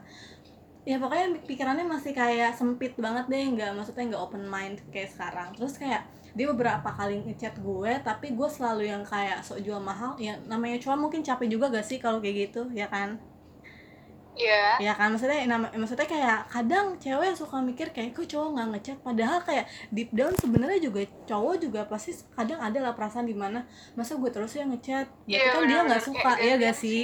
ya 0.89 0.97
pokoknya 0.97 1.45
pikirannya 1.45 1.85
masih 1.85 2.17
kayak 2.17 2.57
sempit 2.57 2.97
banget 2.97 3.29
deh 3.29 3.45
nggak 3.53 3.77
maksudnya 3.77 4.17
nggak 4.17 4.23
open 4.23 4.45
mind 4.49 4.81
kayak 4.89 5.13
sekarang. 5.13 5.53
Terus 5.53 5.77
kayak 5.77 6.09
dia 6.33 6.47
beberapa 6.47 6.89
kali 6.95 7.27
ngechat 7.27 7.59
gue 7.59 7.93
tapi 8.07 8.33
gue 8.33 8.49
selalu 8.49 8.89
yang 8.89 9.03
kayak 9.05 9.45
sok 9.45 9.61
jual 9.61 9.81
mahal. 9.83 10.17
Ya 10.17 10.41
namanya 10.49 10.81
cowok 10.81 10.99
mungkin 10.99 11.21
capek 11.21 11.49
juga 11.53 11.69
gak 11.69 11.87
sih 11.87 11.99
kalau 12.01 12.23
kayak 12.23 12.51
gitu 12.51 12.71
ya 12.73 12.89
kan 12.89 13.21
Iya. 14.41 14.65
ya 14.81 14.93
kan 14.95 15.13
maksudnya 15.13 15.45
nama- 15.45 15.69
maksudnya 15.71 16.05
kayak 16.05 16.49
kadang 16.49 16.97
cewek 16.97 17.37
suka 17.37 17.61
mikir 17.61 17.93
kayak 17.93 18.11
kok 18.11 18.25
cowok 18.25 18.49
nggak 18.53 18.67
ngechat? 18.73 18.99
Padahal 19.01 19.39
kayak 19.41 19.65
deep 19.91 20.09
down 20.11 20.33
sebenarnya 20.35 20.81
juga 20.81 21.01
cowok 21.27 21.55
juga 21.61 21.81
pasti 21.85 22.11
kadang 22.33 22.57
ada 22.57 22.79
lah 22.81 22.93
perasaan 22.93 23.25
di 23.25 23.37
mana 23.37 23.63
masa 23.93 24.17
gue 24.17 24.31
terus 24.31 24.55
yang 24.55 24.73
ngechat? 24.73 25.07
Berarti 25.23 25.37
Iya, 25.37 25.53
kan 25.53 25.63
dia 25.67 25.81
nggak 25.85 26.03
suka 26.03 26.33
ya 26.39 26.55
gak 26.57 26.77
sih? 26.77 27.01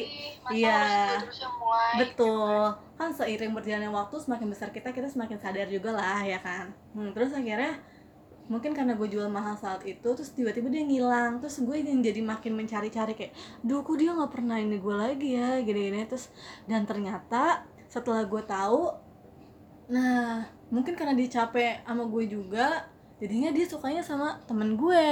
Iya. 0.49 0.81
mulai 1.53 1.93
betul. 1.99 2.65
kan 2.97 3.13
seiring 3.13 3.53
berjalannya 3.53 3.93
waktu 3.93 4.17
semakin 4.17 4.49
besar 4.49 4.73
kita 4.73 4.89
kita 4.89 5.05
semakin 5.05 5.37
sadar 5.37 5.69
juga 5.69 5.93
lah 5.93 6.25
ya 6.25 6.41
kan. 6.41 6.73
Hmm, 6.97 7.13
terus 7.13 7.29
akhirnya 7.31 7.77
mungkin 8.47 8.73
karena 8.79 8.95
gue 8.95 9.09
jual 9.11 9.27
mahal 9.27 9.59
saat 9.59 9.83
itu 9.83 10.07
terus 10.07 10.31
tiba-tiba 10.31 10.71
dia 10.71 10.87
ngilang 10.87 11.43
terus 11.43 11.59
gue 11.59 11.83
yang 11.83 11.99
jadi 11.99 12.23
makin 12.23 12.55
mencari-cari 12.55 13.19
kayak 13.19 13.33
duh 13.67 13.83
kok 13.83 13.99
dia 13.99 14.15
nggak 14.15 14.31
pernah 14.31 14.57
ini 14.63 14.79
gue 14.79 14.95
lagi 14.95 15.29
ya? 15.35 15.59
Gini-gini 15.63 16.07
terus 16.07 16.31
dan 16.71 16.87
ternyata 16.87 17.67
setelah 17.91 18.23
gue 18.27 18.43
tahu 18.47 18.95
nah 19.87 20.43
mungkin 20.71 20.99
karena 20.99 21.15
dia 21.15 21.43
capek 21.43 21.87
sama 21.87 22.07
gue 22.11 22.25
juga 22.27 22.91
jadinya 23.23 23.51
dia 23.55 23.67
sukanya 23.67 24.03
sama 24.03 24.39
temen 24.47 24.79
gue. 24.79 25.07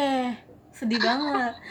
Sedih 0.75 0.99
banget. 1.01 1.55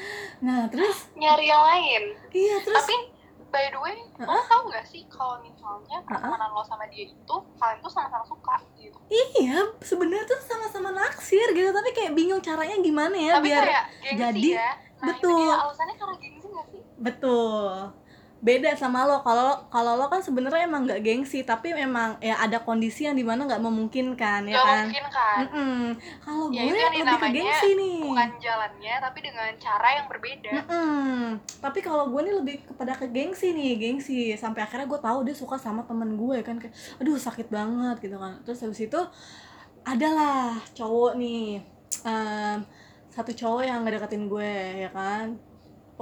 Nah 0.43 0.67
terus 0.67 1.07
nyari 1.15 1.47
yang 1.47 1.63
lain? 1.63 2.03
Iya 2.35 2.59
terus 2.67 2.83
tapi 2.83 3.12
by 3.53 3.69
the 3.69 3.77
way 3.77 3.93
lo 4.17 4.25
Heeh. 4.25 4.43
tau 4.47 4.65
gak 4.67 4.81
sih 4.83 5.05
kalau 5.07 5.37
misalnya 5.39 6.01
pertemanan 6.03 6.49
lo 6.49 6.65
sama 6.65 6.89
dia 6.89 7.05
itu 7.05 7.35
kalian 7.53 7.77
tuh 7.79 7.87
sama-sama 7.87 8.25
suka 8.25 8.57
gitu 8.75 8.97
Iya, 9.07 9.77
sebenarnya 9.79 10.25
tuh 10.25 10.41
sama-sama 10.41 10.89
naksir 10.91 11.45
gitu, 11.51 11.69
tapi 11.69 11.93
kayak 11.93 12.11
bingung 12.11 12.41
caranya 12.41 12.73
gimana 12.75 13.13
ya 13.13 13.31
tapi 13.35 13.47
biar 13.47 13.63
kayak 13.63 13.85
gengsi 14.01 14.17
jadi- 14.17 14.55
ya 14.57 14.71
nah 14.95 15.07
betul. 15.11 15.29
itu 15.29 15.43
dia 15.43 15.55
alasannya 15.59 15.95
karena 15.95 16.15
gengsi 16.17 16.47
gak 16.49 16.65
sih 16.67 16.81
betul. 16.97 17.69
Beda 18.43 18.75
sama 18.75 19.07
lo. 19.07 19.23
Kalau 19.23 19.71
kalau 19.71 19.95
lo 19.95 20.11
kan 20.11 20.19
sebenarnya 20.19 20.67
emang 20.67 20.83
nggak 20.83 20.99
gengsi, 20.99 21.41
tapi 21.41 21.71
memang 21.71 22.19
ya 22.19 22.35
ada 22.37 22.59
kondisi 22.59 23.07
yang 23.07 23.15
di 23.15 23.23
mana 23.23 23.47
nggak 23.47 23.63
memungkinkan 23.63 24.43
ya 24.43 24.53
gak 24.53 24.65
kan. 24.67 24.83
mungkin 24.83 25.05
kan 25.07 25.37
Mm-mm. 25.47 25.79
Kalau 26.19 26.45
Ya, 26.51 26.61
gue 26.61 26.75
lebih 26.75 27.01
ke 27.15 27.27
gengsi 27.31 27.69
nih. 27.73 27.99
bukan 28.03 28.29
jalannya 28.37 28.95
tapi 28.99 29.19
dengan 29.23 29.49
cara 29.55 29.87
yang 29.95 30.05
berbeda 30.05 30.51
Mm-mm. 30.53 31.39
Tapi 31.39 31.79
kalau 31.79 32.11
gue 32.11 32.19
nih 32.19 32.35
lebih 32.35 32.55
kepada 32.67 32.93
ke 32.93 33.07
gengsi 33.07 33.47
nih, 33.49 33.71
gengsi. 33.79 34.35
Sampai 34.35 34.61
akhirnya 34.61 34.85
gue 34.85 34.99
tahu 34.99 35.23
dia 35.23 35.33
suka 35.33 35.55
sama 35.55 35.87
temen 35.87 36.13
gue 36.13 36.43
kan 36.43 36.59
kayak, 36.59 36.75
aduh 36.99 37.15
sakit 37.15 37.47
banget 37.47 37.95
gitu 38.03 38.19
kan. 38.19 38.43
Terus 38.43 38.59
habis 38.59 38.83
itu 38.83 38.99
adalah 39.83 40.35
cowok 40.71 41.15
nih, 41.15 41.59
em, 42.03 42.59
satu 43.07 43.31
cowok 43.31 43.63
yang 43.63 43.79
ngedeketin 43.83 44.27
gue 44.27 44.51
ya 44.83 44.89
kan. 44.91 45.39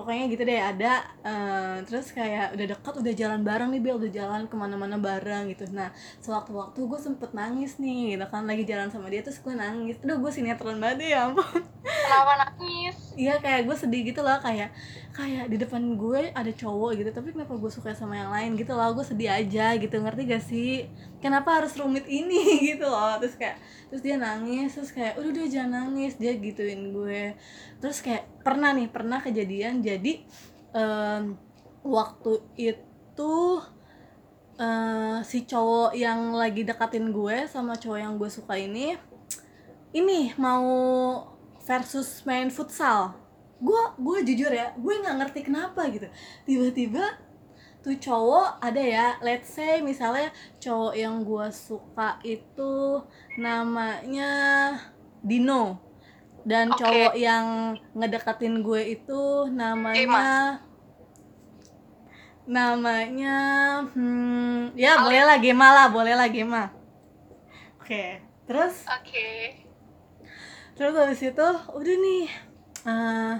Pokoknya 0.02 0.26
gitu 0.34 0.42
deh 0.50 0.58
ada, 0.58 1.06
em, 1.22 1.86
terus 1.86 2.10
kayak 2.10 2.58
udah 2.58 2.66
dekat, 2.74 2.94
udah 3.06 3.14
jalan 3.14 3.42
bareng 3.46 3.70
nih 3.70 3.82
Bel, 3.86 4.02
udah 4.02 4.10
jalan 4.10 4.42
ke 4.50 4.56
mana-mana 4.58 4.98
bareng 4.98 5.54
gitu. 5.54 5.70
Nah 5.70 5.94
sewaktu-waktu 6.26 6.82
gue 6.82 7.00
sempet 7.00 7.30
nangis 7.38 7.78
nih 7.78 8.18
gitu 8.18 8.26
kan, 8.34 8.50
lagi 8.50 8.66
jalan 8.66 8.90
sama 8.90 9.14
dia 9.14 9.22
terus 9.22 9.38
gue 9.38 9.54
nangis. 9.54 10.02
Aduh 10.02 10.18
gue 10.18 10.32
sinetron 10.34 10.82
banget 10.82 11.14
ya 11.14 11.30
ampun 11.30 11.62
kenapa 12.12 12.34
nangis. 12.44 12.98
Iya 13.16 13.36
kayak 13.40 13.62
gue 13.68 13.76
sedih 13.80 14.02
gitu 14.12 14.20
loh 14.20 14.36
kayak 14.44 14.70
kayak 15.16 15.48
di 15.48 15.58
depan 15.60 15.96
gue 15.96 16.32
ada 16.32 16.52
cowok 16.52 16.92
gitu 17.00 17.10
tapi 17.12 17.36
kenapa 17.36 17.56
gue 17.56 17.72
suka 17.72 17.92
sama 17.96 18.20
yang 18.20 18.32
lain 18.32 18.56
gitu 18.60 18.72
loh 18.76 18.92
gue 18.96 19.04
sedih 19.04 19.32
aja 19.32 19.76
gitu 19.80 19.96
ngerti 19.96 20.22
gak 20.28 20.44
sih? 20.44 20.88
Kenapa 21.24 21.64
harus 21.64 21.76
rumit 21.80 22.04
ini 22.12 22.44
gitu 22.76 22.88
loh 22.88 23.16
terus 23.24 23.40
kayak 23.40 23.60
terus 23.88 24.04
dia 24.04 24.16
nangis 24.20 24.76
terus 24.76 24.92
kayak 24.92 25.16
udah 25.20 25.30
udah 25.32 25.48
jangan 25.48 25.72
nangis 25.88 26.20
dia 26.20 26.36
gituin 26.36 26.92
gue. 26.92 27.36
Terus 27.80 28.04
kayak 28.04 28.28
pernah 28.44 28.76
nih 28.76 28.92
pernah 28.92 29.24
kejadian 29.24 29.80
jadi 29.80 30.24
em, 30.76 31.40
waktu 31.82 32.34
itu 32.60 33.36
eh, 34.60 35.18
si 35.26 35.40
cowok 35.48 35.96
yang 35.98 36.36
lagi 36.36 36.68
deketin 36.68 37.10
gue 37.10 37.48
sama 37.48 37.76
cowok 37.80 38.00
yang 38.00 38.14
gue 38.20 38.30
suka 38.30 38.56
ini 38.60 38.96
ini 39.92 40.32
mau 40.40 40.72
versus 41.72 42.28
main 42.28 42.52
futsal. 42.52 43.16
Gue 43.64 43.80
gue 43.96 44.18
jujur 44.28 44.52
ya 44.52 44.76
gue 44.76 44.94
nggak 45.00 45.16
ngerti 45.24 45.40
kenapa 45.48 45.88
gitu. 45.88 46.12
Tiba-tiba 46.44 47.16
tuh 47.80 47.96
cowok 47.96 48.60
ada 48.60 48.84
ya 48.84 49.08
let's 49.24 49.56
say 49.56 49.80
misalnya 49.80 50.36
cowok 50.60 50.94
yang 51.00 51.24
gue 51.24 51.48
suka 51.56 52.20
itu 52.28 53.00
namanya 53.40 54.32
Dino. 55.24 55.80
Dan 56.44 56.76
Oke. 56.76 56.84
cowok 56.84 57.16
yang 57.16 57.80
ngedeketin 57.96 58.60
gue 58.60 59.00
itu 59.00 59.22
namanya 59.48 60.60
namanya 62.42 63.38
hmm, 63.94 64.74
ya 64.74 64.98
boleh 65.06 65.24
lah 65.24 65.38
Gema 65.38 65.68
lah 65.72 65.88
boleh 65.94 66.18
lah 66.18 66.26
Gema 66.26 66.74
oke 67.78 68.18
terus? 68.50 68.82
Oke 68.90 69.62
terus 70.78 70.94
habis 70.96 71.22
itu 71.22 71.48
udah 71.78 71.96
nih 72.06 72.24
eh, 72.88 73.36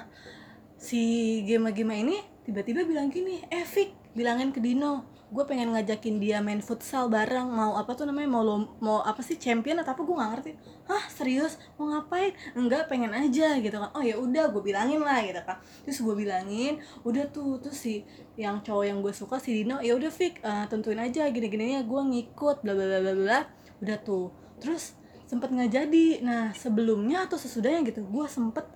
si 0.78 1.02
Gema-Gema 1.48 1.96
ini 1.98 2.18
tiba-tiba 2.46 2.84
bilang 2.84 3.08
gini 3.14 3.42
eh 3.54 3.66
bilangin 4.12 4.52
ke 4.52 4.60
Dino 4.60 5.08
gue 5.32 5.48
pengen 5.48 5.72
ngajakin 5.72 6.20
dia 6.20 6.44
main 6.44 6.60
futsal 6.60 7.08
bareng 7.08 7.48
mau 7.48 7.80
apa 7.80 7.96
tuh 7.96 8.04
namanya 8.04 8.28
mau 8.28 8.44
lom- 8.44 8.68
mau 8.84 9.00
apa 9.00 9.24
sih 9.24 9.40
champion 9.40 9.80
atau 9.80 9.96
apa 9.96 10.04
gue 10.04 10.16
nggak 10.20 10.32
ngerti. 10.36 10.52
Hah 10.92 11.08
serius? 11.08 11.56
Mau 11.80 11.88
ngapain? 11.88 12.36
Enggak 12.52 12.92
pengen 12.92 13.16
aja 13.16 13.56
gitu 13.64 13.72
kan. 13.80 13.96
Oh 13.96 14.04
ya 14.04 14.20
udah 14.20 14.52
gue 14.52 14.60
bilangin 14.60 15.00
lah 15.00 15.24
gitu 15.24 15.40
kan. 15.48 15.56
Terus 15.88 16.04
gue 16.04 16.16
bilangin 16.20 16.84
udah 17.08 17.32
tuh 17.32 17.64
terus 17.64 17.80
si 17.80 18.04
yang 18.36 18.60
cowok 18.60 18.84
yang 18.92 19.00
gue 19.00 19.16
suka 19.16 19.40
si 19.40 19.64
Dino 19.64 19.80
ya 19.80 19.96
udah 19.96 20.12
Fik 20.12 20.44
eh, 20.44 20.66
tentuin 20.68 21.00
aja 21.00 21.24
gini-gini 21.32 21.80
ya 21.80 21.82
gue 21.88 22.02
ngikut 22.12 22.68
bla 22.68 22.76
bla 22.76 22.86
bla 22.92 23.00
bla 23.00 23.14
bla. 23.16 23.40
Udah 23.80 23.98
tuh. 24.04 24.36
Terus 24.60 25.00
sempet 25.32 25.48
nggak 25.48 25.72
jadi 25.72 26.08
nah 26.28 26.52
sebelumnya 26.52 27.24
atau 27.24 27.40
sesudahnya 27.40 27.88
gitu 27.88 28.04
gue 28.04 28.26
sempet 28.28 28.68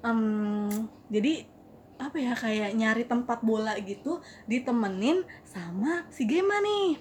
em, 0.00 0.72
jadi 1.12 1.44
apa 2.00 2.16
ya 2.16 2.32
kayak 2.32 2.72
nyari 2.72 3.04
tempat 3.04 3.44
bola 3.44 3.76
gitu 3.84 4.24
ditemenin 4.48 5.20
sama 5.44 6.08
si 6.08 6.24
Gema 6.24 6.64
nih 6.64 6.96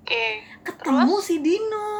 oke 0.00 0.24
ketemu 0.64 1.16
Terus? 1.20 1.26
si 1.28 1.36
Dino 1.44 1.92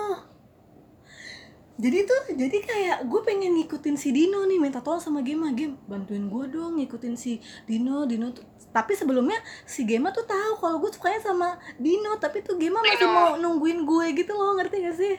jadi 1.76 2.08
tuh 2.08 2.20
jadi 2.32 2.58
kayak 2.64 2.98
gue 3.04 3.20
pengen 3.20 3.60
ngikutin 3.60 4.00
si 4.00 4.08
Dino 4.08 4.40
nih 4.48 4.56
minta 4.56 4.80
tolong 4.80 5.04
sama 5.04 5.20
Gema 5.20 5.52
Gem 5.52 5.76
bantuin 5.84 6.24
gue 6.24 6.44
dong 6.48 6.80
ngikutin 6.80 7.20
si 7.20 7.36
Dino 7.68 8.08
Dino 8.08 8.32
tuh 8.32 8.48
tapi 8.72 8.96
sebelumnya 8.96 9.36
si 9.68 9.84
Gema 9.84 10.08
tuh 10.08 10.24
tahu 10.24 10.56
kalau 10.56 10.80
gue 10.80 10.88
sukanya 10.88 11.20
sama 11.20 11.60
Dino 11.76 12.16
tapi 12.16 12.40
tuh 12.40 12.56
Gema 12.56 12.80
masih 12.80 13.04
Dino. 13.04 13.12
mau 13.12 13.30
nungguin 13.36 13.84
gue 13.84 14.06
gitu 14.16 14.32
loh 14.32 14.56
ngerti 14.56 14.88
gak 14.88 14.96
sih 14.96 15.16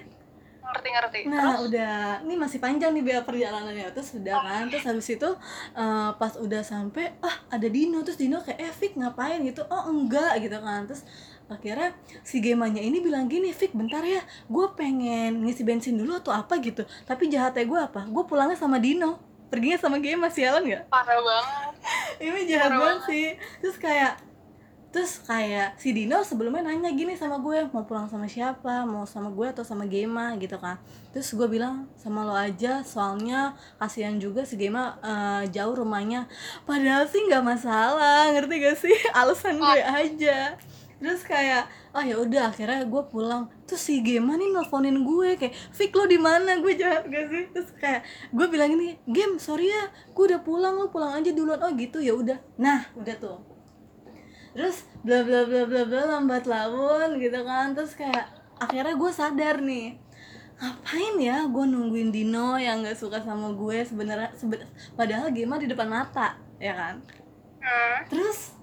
ngerti 0.61 0.87
ngerti 0.89 1.19
Nah 1.25 1.57
terus? 1.57 1.67
udah, 1.67 1.93
ini 2.23 2.35
masih 2.37 2.57
panjang 2.57 2.91
nih 2.91 3.03
biar 3.03 3.21
perjalanannya. 3.21 3.91
Terus 3.91 4.09
udah 4.15 4.37
kan, 4.37 4.63
terus 4.69 4.85
habis 4.85 5.07
itu 5.09 5.29
eh, 5.73 6.09
pas 6.15 6.33
udah 6.37 6.61
sampai 6.61 7.17
ah 7.19 7.35
ada 7.49 7.67
Dino. 7.67 7.99
Terus 8.01 8.17
Dino 8.17 8.37
kayak 8.39 8.59
eh 8.59 8.71
Fik 8.71 8.93
ngapain? 8.95 9.41
Gitu, 9.41 9.61
oh 9.65 9.83
enggak. 9.87 10.37
Gitu 10.39 10.57
kan, 10.57 10.85
terus 10.85 11.01
akhirnya 11.45 11.91
si 12.23 12.39
Gemanya 12.39 12.79
ini 12.79 13.03
bilang 13.03 13.27
gini 13.27 13.51
Fik 13.51 13.75
bentar 13.75 13.99
ya, 14.01 14.21
gue 14.47 14.65
pengen 14.73 15.43
ngisi 15.43 15.67
bensin 15.67 15.99
dulu 15.99 16.15
atau 16.15 16.31
apa? 16.31 16.55
Gitu, 16.57 16.81
tapi 17.03 17.27
jahatnya 17.27 17.67
gue 17.67 17.79
apa, 17.81 18.07
gue 18.07 18.23
pulangnya 18.23 18.55
sama 18.55 18.79
Dino, 18.79 19.19
perginya 19.51 19.75
sama 19.75 19.99
Gema 19.99 20.31
sialan 20.31 20.63
nggak? 20.63 20.83
parah 20.87 21.19
banget. 21.19 21.73
Ini 22.23 22.39
jahat 22.47 22.71
Parah 22.71 22.79
banget. 22.79 23.07
sih. 23.09 23.27
Terus 23.59 23.75
kayak 23.75 24.13
terus 24.91 25.23
kayak 25.23 25.79
si 25.79 25.95
Dino 25.95 26.19
sebelumnya 26.19 26.67
nanya 26.67 26.91
gini 26.91 27.15
sama 27.15 27.39
gue 27.39 27.63
mau 27.71 27.87
pulang 27.87 28.11
sama 28.11 28.27
siapa? 28.27 28.83
Mau 28.83 29.07
sama 29.07 29.31
gue 29.31 29.47
atau 29.47 29.63
sama 29.63 29.87
Gema 29.87 30.35
gitu 30.35 30.59
kan. 30.59 30.75
Terus 31.15 31.31
gue 31.31 31.47
bilang 31.47 31.87
sama 31.95 32.27
lo 32.27 32.35
aja 32.35 32.83
soalnya 32.83 33.55
kasihan 33.79 34.19
juga 34.19 34.43
si 34.43 34.59
Gema 34.59 34.99
eh, 34.99 35.43
jauh 35.47 35.71
rumahnya. 35.71 36.27
Padahal 36.67 37.07
sih 37.07 37.23
nggak 37.23 37.39
masalah 37.39 38.35
ngerti 38.35 38.55
gak 38.59 38.77
sih? 38.77 38.97
Alasan 39.19 39.63
gue 39.63 39.79
aja. 39.79 40.59
Terus 41.01 41.23
kayak 41.23 41.65
oh 41.95 42.03
ya 42.03 42.19
udah 42.19 42.51
akhirnya 42.51 42.83
gue 42.83 43.03
pulang. 43.07 43.47
Terus 43.63 43.81
si 43.87 44.03
Gema 44.03 44.35
nih 44.35 44.51
nelfonin 44.51 45.07
gue 45.07 45.39
kayak 45.39 45.55
Fik 45.71 45.95
lo 45.95 46.03
di 46.03 46.19
mana? 46.19 46.59
Gue 46.59 46.75
jahat 46.75 47.07
gak 47.07 47.31
sih? 47.31 47.47
Terus 47.55 47.71
kayak 47.79 48.03
gue 48.35 48.47
bilang 48.51 48.75
ini 48.75 48.99
Gem 49.07 49.39
sorry 49.39 49.71
ya 49.71 49.87
gue 50.11 50.23
udah 50.35 50.43
pulang 50.43 50.75
lo 50.75 50.91
pulang 50.91 51.15
aja 51.15 51.31
duluan. 51.31 51.63
Oh 51.63 51.71
gitu 51.79 52.03
ya 52.03 52.11
udah. 52.11 52.43
Nah 52.59 52.91
udah 52.99 53.15
tuh 53.15 53.50
terus 54.51 54.83
bla 55.01 55.23
bla 55.23 55.47
bla 55.47 55.63
bla 55.65 55.81
bla 55.87 56.01
lambat 56.17 56.43
laun 56.45 57.17
gitu 57.17 57.39
kan. 57.41 57.71
Terus 57.73 57.93
kayak 57.95 58.25
akhirnya 58.57 58.93
gue 58.93 59.11
sadar 59.11 59.57
nih 59.59 59.97
ngapain 60.61 61.17
ya 61.17 61.49
gue 61.49 61.65
nungguin 61.65 62.13
Dino 62.13 62.53
yang 62.53 62.85
nggak 62.85 62.93
suka 62.93 63.17
sama 63.17 63.49
gue 63.49 63.81
sebenarnya 63.81 64.29
seben- 64.37 64.61
padahal 64.93 65.33
Gema 65.33 65.57
di 65.57 65.65
depan 65.65 65.89
mata 65.89 66.37
ya 66.61 66.77
kan? 66.77 67.01
Hmm. 67.61 67.97
terus 68.05 68.53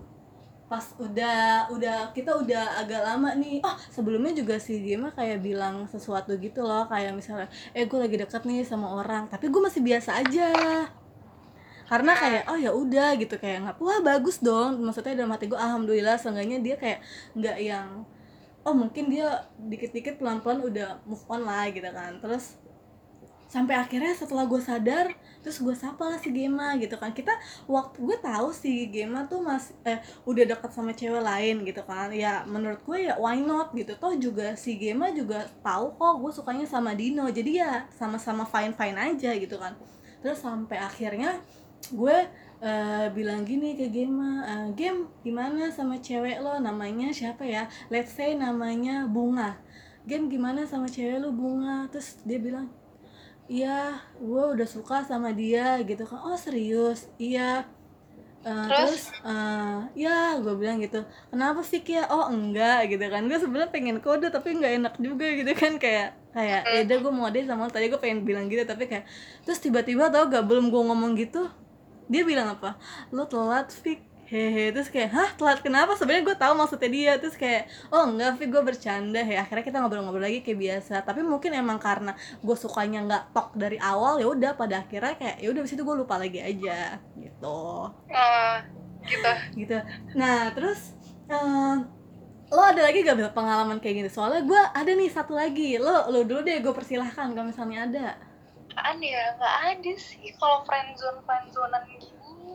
pas 0.70 0.84
udah 1.00 1.66
udah 1.74 2.12
kita 2.14 2.38
udah 2.38 2.78
agak 2.78 3.02
lama 3.02 3.34
nih. 3.34 3.58
Oh 3.66 3.74
sebelumnya 3.90 4.30
juga 4.30 4.60
si 4.62 4.78
Gema 4.78 5.10
kayak 5.10 5.42
bilang 5.42 5.90
sesuatu 5.90 6.38
gitu 6.38 6.62
loh 6.62 6.86
kayak 6.86 7.18
misalnya 7.18 7.50
eh 7.74 7.90
gue 7.90 7.98
lagi 7.98 8.14
deket 8.14 8.46
nih 8.46 8.62
sama 8.62 8.94
orang 8.94 9.26
tapi 9.26 9.50
gue 9.50 9.58
masih 9.58 9.82
biasa 9.82 10.22
aja 10.22 10.50
karena 11.88 12.12
kayak 12.12 12.44
oh 12.52 12.58
ya 12.60 12.70
udah 12.70 13.16
gitu. 13.16 13.34
Kayak 13.40 13.58
nggak 13.64 13.76
wah 13.80 14.00
bagus 14.04 14.38
dong. 14.44 14.78
Maksudnya 14.84 15.18
dalam 15.18 15.32
hati 15.32 15.48
gue 15.48 15.56
alhamdulillah 15.56 16.20
seenggaknya 16.20 16.60
dia 16.60 16.76
kayak 16.76 17.00
nggak 17.32 17.56
yang 17.58 18.04
oh 18.68 18.74
mungkin 18.76 19.08
dia 19.08 19.48
dikit-dikit 19.56 20.20
pelan-pelan 20.20 20.60
udah 20.60 21.00
move 21.08 21.24
on 21.32 21.48
lah 21.48 21.64
gitu 21.72 21.88
kan. 21.88 22.20
Terus 22.20 22.60
sampai 23.48 23.80
akhirnya 23.80 24.12
setelah 24.12 24.44
gue 24.44 24.60
sadar 24.60 25.08
terus 25.40 25.64
gue 25.64 25.72
sapa 25.72 26.04
lah 26.04 26.20
si 26.20 26.28
Gema 26.28 26.76
gitu 26.76 27.00
kan. 27.00 27.16
Kita 27.16 27.32
waktu 27.64 27.96
gue 28.04 28.18
tahu 28.20 28.52
si 28.52 28.92
Gema 28.92 29.24
tuh 29.24 29.40
mas 29.40 29.72
eh 29.88 30.04
udah 30.28 30.44
dekat 30.44 30.68
sama 30.68 30.92
cewek 30.92 31.24
lain 31.24 31.64
gitu 31.64 31.80
kan. 31.88 32.12
Ya 32.12 32.44
menurut 32.44 32.84
gue 32.84 33.08
ya 33.08 33.16
why 33.16 33.40
not 33.40 33.72
gitu. 33.72 33.96
Toh 33.96 34.12
juga 34.20 34.52
si 34.60 34.76
Gema 34.76 35.08
juga 35.16 35.48
tahu 35.64 35.96
kok 35.96 36.14
gue 36.20 36.32
sukanya 36.36 36.68
sama 36.68 36.92
Dino. 36.92 37.24
Jadi 37.32 37.64
ya 37.64 37.88
sama-sama 37.96 38.44
fine 38.44 38.76
fine 38.76 38.98
aja 39.00 39.32
gitu 39.32 39.56
kan. 39.56 39.72
Terus 40.20 40.44
sampai 40.44 40.76
akhirnya 40.82 41.40
gue 41.88 42.18
eh, 42.60 43.06
bilang 43.14 43.42
gini 43.46 43.78
ke 43.78 43.88
Gema 43.88 44.44
eh, 44.44 44.66
Gem 44.76 45.08
gimana 45.24 45.70
sama 45.72 45.96
cewek 46.02 46.42
lo? 46.42 46.58
Namanya 46.58 47.10
siapa 47.14 47.44
ya? 47.46 47.66
Let's 47.92 48.12
say 48.14 48.34
namanya 48.36 49.06
Bunga. 49.08 49.56
Gem 50.08 50.28
gimana 50.32 50.64
sama 50.68 50.86
cewek 50.90 51.22
lo 51.22 51.30
Bunga? 51.32 51.86
Terus 51.92 52.20
dia 52.26 52.38
bilang 52.40 52.68
iya 53.48 53.96
gue 54.20 54.42
udah 54.54 54.68
suka 54.68 55.02
sama 55.06 55.32
dia 55.32 55.80
gitu 55.86 56.04
kan. 56.04 56.20
Oh 56.24 56.36
serius? 56.36 57.08
Iya. 57.16 57.64
Eh, 58.46 58.66
terus, 58.70 59.10
Terus? 59.10 59.26
eh, 59.26 59.78
ya 60.06 60.38
gue 60.38 60.54
bilang 60.54 60.78
gitu. 60.78 61.02
Kenapa 61.32 61.60
sih 61.66 61.80
ya 61.82 62.06
oh 62.12 62.28
enggak 62.30 62.90
gitu 62.92 63.04
kan. 63.08 63.24
Gue 63.26 63.38
sebenarnya 63.40 63.70
pengen 63.72 63.98
kode 64.04 64.28
tapi 64.30 64.54
nggak 64.58 64.72
enak 64.82 64.94
juga 65.00 65.26
gitu 65.32 65.52
kan. 65.56 65.74
Kayak 65.80 66.14
kayak 66.38 66.62
ya 66.70 66.80
udah 66.86 66.98
gue 67.02 67.12
mau 67.12 67.28
deh 67.34 67.44
sama 67.48 67.66
lo. 67.66 67.72
tadi 67.72 67.90
gue 67.90 67.98
pengen 67.98 68.22
bilang 68.22 68.46
gitu 68.46 68.62
tapi 68.62 68.86
kayak 68.86 69.04
terus 69.42 69.58
tiba-tiba 69.58 70.06
tau 70.12 70.28
gak 70.30 70.44
belum 70.46 70.70
gue 70.70 70.82
ngomong 70.86 71.12
gitu 71.18 71.50
dia 72.08 72.22
bilang 72.24 72.56
apa? 72.56 72.80
Lo 73.12 73.28
telat 73.28 73.70
Fik. 73.70 74.08
Hehe 74.28 74.76
terus 74.76 74.92
kayak 74.92 75.08
hah 75.16 75.30
telat 75.40 75.64
kenapa? 75.64 75.96
Sebenarnya 75.96 76.24
gue 76.28 76.36
tahu 76.36 76.52
maksudnya 76.52 76.90
dia. 76.92 77.12
Terus 77.16 77.36
kayak 77.36 77.68
oh 77.88 78.04
enggak 78.08 78.36
Fik 78.36 78.48
gue 78.52 78.62
bercanda. 78.64 79.20
Ya 79.24 79.40
akhirnya 79.44 79.64
kita 79.64 79.76
ngobrol-ngobrol 79.80 80.24
lagi 80.24 80.44
kayak 80.44 80.58
biasa. 80.60 81.00
Tapi 81.04 81.24
mungkin 81.24 81.56
emang 81.56 81.80
karena 81.80 82.12
gue 82.44 82.56
sukanya 82.56 83.04
nggak 83.08 83.24
tok 83.32 83.48
dari 83.56 83.80
awal 83.80 84.20
ya 84.20 84.28
udah 84.28 84.52
pada 84.52 84.84
akhirnya 84.84 85.16
kayak 85.16 85.36
ya 85.40 85.48
udah 85.48 85.62
itu 85.64 85.84
gue 85.84 85.96
lupa 85.96 86.20
lagi 86.20 86.40
aja. 86.44 87.00
Gitu. 87.16 87.60
Eh, 88.12 88.56
gitu. 89.08 89.32
Gitu. 89.64 89.76
Nah 90.16 90.52
terus 90.52 90.92
eh, 91.32 91.76
lo 92.48 92.64
ada 92.64 92.80
lagi 92.80 93.04
gak 93.04 93.36
pengalaman 93.36 93.76
kayak 93.76 94.08
gitu 94.08 94.20
soalnya 94.20 94.40
gue 94.44 94.62
ada 94.76 94.90
nih 94.92 95.08
satu 95.08 95.36
lagi. 95.36 95.80
Lo 95.80 96.12
lo 96.12 96.24
dulu 96.28 96.44
deh 96.44 96.60
gue 96.60 96.72
persilahkan 96.76 97.32
kalau 97.32 97.48
misalnya 97.48 97.88
ada 97.88 98.27
apaan 98.78 99.02
ya 99.02 99.34
nggak 99.34 99.56
ada 99.74 99.92
sih 99.98 100.30
kalau 100.38 100.62
friendzone 100.62 101.18
friendzonean 101.26 101.82
gini. 101.98 102.54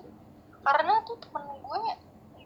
Karena 0.63 1.03
tuh 1.03 1.19
temen 1.19 1.43
gue 1.59 1.79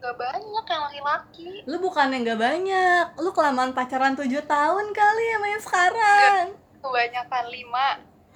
nggak 0.02 0.16
banyak 0.18 0.66
yang 0.66 0.82
laki-laki. 0.90 1.62
Lo 1.70 1.78
bukan 1.78 2.10
yang 2.10 2.26
gak 2.26 2.42
banyak. 2.42 3.06
Lo 3.22 3.30
kelamaan 3.30 3.78
pacaran 3.78 4.18
7 4.18 4.26
tahun 4.50 4.86
kali 4.98 5.24
sama 5.30 5.48
yang 5.54 5.62
sekarang. 5.62 6.44
Kebanyakan 6.82 7.46
lima. 7.54 7.88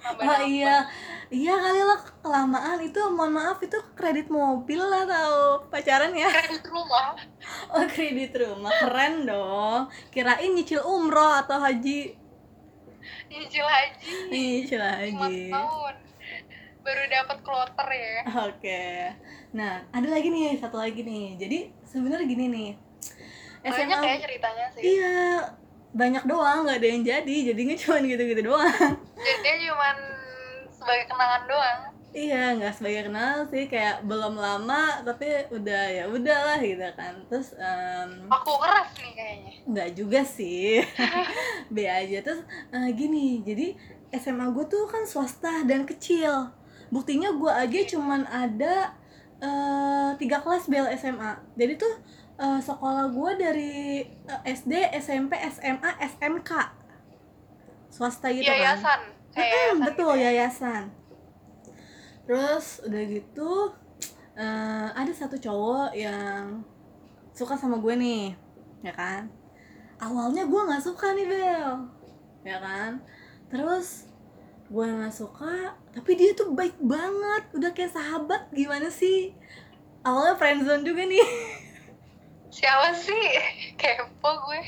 Oh 0.02 0.42
iya. 0.46 0.86
Iya 1.26 1.54
kali 1.58 1.80
lo 1.82 1.96
kelamaan. 2.22 2.78
Itu 2.78 3.10
mohon 3.10 3.34
maaf 3.34 3.58
itu 3.66 3.78
kredit 3.98 4.30
mobil 4.30 4.78
lah 4.78 5.06
tau. 5.10 5.66
Pacaran 5.66 6.14
ya? 6.14 6.30
Kredit 6.30 6.62
rumah. 6.70 7.18
Oh 7.74 7.86
kredit 7.90 8.30
rumah. 8.38 8.70
Keren 8.78 9.26
dong. 9.26 9.90
Kirain 10.14 10.54
nyicil 10.54 10.86
umroh 10.86 11.34
atau 11.42 11.58
haji 11.58 12.21
nyicil 13.32 13.64
haji 13.64 14.12
nyicil 14.28 14.82
haji 14.82 15.48
tahun 15.48 15.94
baru 16.82 17.02
dapat 17.06 17.38
kloter 17.46 17.88
ya 17.94 18.20
Oke. 18.50 18.82
Nah, 19.54 19.86
ada 19.94 20.08
lagi 20.10 20.34
nih, 20.34 20.58
satu 20.58 20.82
lagi 20.82 21.06
nih. 21.06 21.38
Jadi 21.38 21.58
sebenarnya 21.86 22.26
gini 22.26 22.50
nih. 22.50 22.70
banyak 23.62 23.98
ya 24.02 24.16
ceritanya 24.18 24.66
sih 24.74 24.82
Iya, 24.82 25.46
banyak 25.94 26.26
doang, 26.26 26.66
nggak 26.66 26.82
ada 26.82 26.88
yang 26.90 27.06
jadi. 27.06 27.36
Jadinya 27.54 27.78
cuma 27.86 28.02
gitu-gitu 28.02 28.42
doang. 28.42 28.98
jadi 29.46 29.70
cuman 29.70 29.96
sebagai 30.74 31.06
kenangan 31.06 31.42
doang 31.46 31.80
iya, 32.12 32.52
nggak 32.56 32.76
sebagai 32.76 33.08
kenal 33.08 33.48
sih, 33.48 33.64
kayak 33.68 34.04
belum 34.04 34.36
lama, 34.36 35.00
tapi 35.04 35.48
udah 35.48 35.82
ya 35.88 36.04
udahlah 36.08 36.60
gitu 36.60 36.84
kan. 36.92 37.16
Terus 37.28 37.56
em, 37.56 38.28
aku 38.28 38.52
keras 38.60 38.88
nih 39.00 39.12
kayaknya 39.16 39.52
nggak 39.64 39.90
juga 39.96 40.20
sih, 40.24 40.84
B 41.74 41.88
aja. 41.88 42.20
Terus 42.20 42.44
eh, 42.72 42.88
gini, 42.92 43.40
jadi 43.40 43.76
SMA 44.12 44.52
gue 44.52 44.64
tuh 44.68 44.84
kan 44.88 45.08
swasta 45.08 45.64
dan 45.64 45.88
kecil. 45.88 46.52
Buktinya 46.92 47.32
gue 47.32 47.48
aja 47.48 47.80
cuman 47.96 48.28
ada 48.28 48.92
eh, 49.40 50.10
tiga 50.20 50.44
kelas 50.44 50.68
bel 50.68 50.86
SMA. 51.00 51.32
Jadi 51.56 51.80
tuh 51.80 51.94
eh, 52.36 52.60
sekolah 52.60 53.08
gue 53.08 53.30
dari 53.40 53.74
eh, 54.04 54.40
SD, 54.52 54.92
SMP, 55.00 55.40
SMA, 55.48 55.90
SMK. 55.96 56.50
Swasta 57.92 58.32
gitu 58.32 58.48
kan. 58.48 58.56
yayasan 58.56 59.00
yayasan 59.32 59.76
betul 59.80 60.12
gitu 60.16 60.20
ya. 60.20 60.30
yayasan. 60.32 61.01
Terus 62.22 62.86
udah 62.86 63.02
gitu 63.06 63.50
eh, 64.38 64.88
ada 64.92 65.12
satu 65.12 65.36
cowok 65.36 65.90
yang 65.96 66.62
suka 67.32 67.56
sama 67.56 67.80
gue 67.80 67.94
nih, 67.96 68.36
ya 68.84 68.92
kan? 68.92 69.28
Awalnya 70.02 70.46
gue 70.46 70.60
nggak 70.66 70.84
suka 70.84 71.14
nih 71.14 71.26
Bel, 71.28 71.72
ya 72.42 72.58
kan? 72.58 73.00
Terus 73.48 74.08
gue 74.72 74.86
nggak 74.88 75.12
suka, 75.12 75.76
tapi 75.92 76.16
dia 76.16 76.32
tuh 76.32 76.56
baik 76.56 76.80
banget, 76.80 77.44
udah 77.52 77.70
kayak 77.76 77.92
sahabat 77.92 78.48
gimana 78.56 78.88
sih? 78.88 79.36
Awalnya 80.02 80.34
friendzone 80.40 80.82
juga 80.82 81.04
nih, 81.06 81.28
siapa 82.50 82.90
sih 82.96 83.24
kepo 83.76 84.30
gue 84.48 84.60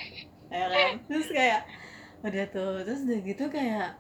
ya 0.53 0.67
kan? 0.71 0.93
Terus 1.09 1.29
kayak 1.33 1.63
udah 2.25 2.45
tuh, 2.53 2.75
terus 2.87 3.01
udah 3.05 3.19
gitu 3.25 3.45
kayak 3.51 3.97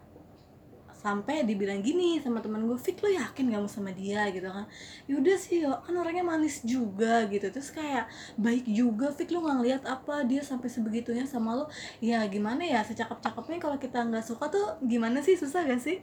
sampai 1.04 1.44
dibilang 1.44 1.84
gini 1.84 2.16
sama 2.24 2.40
temen 2.40 2.64
gue 2.64 2.80
Fik 2.80 3.04
lo 3.04 3.12
yakin 3.12 3.52
gak 3.52 3.60
mau 3.60 3.68
sama 3.68 3.92
dia? 3.92 4.24
Gitu 4.32 4.48
kan. 4.48 4.64
Yaudah 5.04 5.36
sih 5.36 5.68
yo 5.68 5.76
kan 5.84 5.92
orangnya 6.00 6.24
manis 6.24 6.64
juga 6.64 7.28
gitu. 7.28 7.44
Terus 7.52 7.68
kayak 7.68 8.08
baik 8.40 8.64
juga 8.64 9.12
Fik 9.12 9.28
lo 9.36 9.44
nggak 9.44 9.56
ngeliat 9.60 9.82
apa 9.84 10.24
dia 10.24 10.40
sampai 10.40 10.72
sebegitunya 10.72 11.28
sama 11.28 11.52
lo 11.60 11.64
ya 12.00 12.24
gimana 12.24 12.64
ya 12.64 12.80
secakap 12.80 13.20
cakepnya 13.20 13.60
kalau 13.60 13.76
kita 13.76 14.00
nggak 14.00 14.24
suka 14.24 14.48
tuh 14.48 14.80
gimana 14.80 15.20
sih? 15.20 15.36
Susah 15.36 15.68
gak 15.68 15.84
sih? 15.84 16.00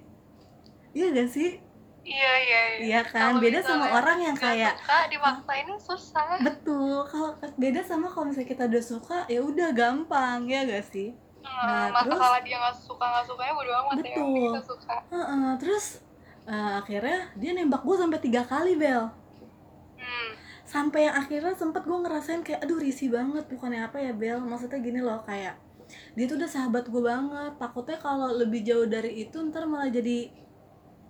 Iya 0.94 1.10
gak 1.18 1.30
sih? 1.34 1.58
Iya 2.06 2.32
iya 2.46 2.62
Iya. 2.86 3.00
Kan, 3.06 3.34
Kalau 3.34 3.42
beda 3.42 3.60
sama 3.66 3.86
orang 3.90 4.20
yang 4.22 4.38
kayak 4.38 4.78
suka 4.78 5.00
dimaksain 5.10 5.70
susah. 5.82 6.26
Betul. 6.46 7.02
Kalau 7.10 7.34
beda 7.58 7.82
sama 7.82 8.06
kalau 8.06 8.30
misalnya 8.30 8.50
kita 8.54 8.64
udah 8.70 8.84
suka 8.86 9.18
ya 9.26 9.42
udah 9.42 9.74
gampang 9.74 10.46
ya 10.46 10.62
gak 10.70 10.86
sih 10.86 11.18
Nah, 11.42 11.90
Nah, 11.90 12.02
terus- 12.02 12.16
masalah 12.16 12.40
dia 12.42 12.56
nggak 12.56 12.76
suka 12.78 13.02
nggak 13.04 13.26
sukanya 13.26 13.54
bodo 13.54 13.72
amat 13.76 13.96
ya 13.96 14.02
Betul. 14.04 14.14
yang 14.14 14.46
kita 14.48 14.62
suka. 14.64 14.96
Heeh, 15.10 15.50
terus 15.58 15.86
eh, 16.44 16.74
akhirnya 16.76 17.20
dia 17.36 17.52
nembak 17.52 17.82
gue 17.82 17.96
sampai 17.96 18.20
tiga 18.20 18.42
kali 18.44 18.74
bel. 18.76 19.10
Hmm. 19.98 20.32
sampai 20.64 21.04
yang 21.04 21.16
akhirnya 21.16 21.52
sempet 21.52 21.84
gue 21.84 21.94
ngerasain 21.94 22.42
kayak 22.42 22.64
aduh 22.64 22.80
risih 22.80 23.12
banget 23.12 23.44
bukannya 23.46 23.84
apa 23.84 24.00
ya 24.00 24.16
Bel? 24.16 24.40
Maksudnya 24.40 24.80
gini 24.80 24.98
loh 24.98 25.20
kayak 25.22 25.60
dia 26.16 26.26
tuh 26.26 26.40
udah 26.40 26.48
sahabat 26.48 26.88
gue 26.88 27.04
banget. 27.04 27.52
Takutnya 27.60 28.00
kalau 28.00 28.32
lebih 28.32 28.64
jauh 28.64 28.88
dari 28.88 29.22
itu 29.22 29.36
ntar 29.44 29.68
malah 29.68 29.92
jadi 29.92 30.32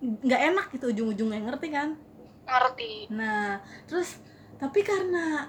nggak 0.01 0.41
enak 0.49 0.65
gitu 0.73 0.89
ujung-ujungnya. 0.89 1.45
Ngerti 1.45 1.67
kan? 1.69 1.93
Ngerti. 2.43 2.91
Nah 3.13 3.61
terus 3.85 4.17
tapi 4.57 4.81
karena 4.81 5.45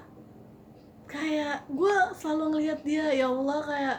kayak 1.05 1.65
gue 1.67 1.95
selalu 2.13 2.43
ngelihat 2.53 2.79
dia 2.81 3.05
ya 3.11 3.27
Allah 3.27 3.59
kayak 3.61 3.97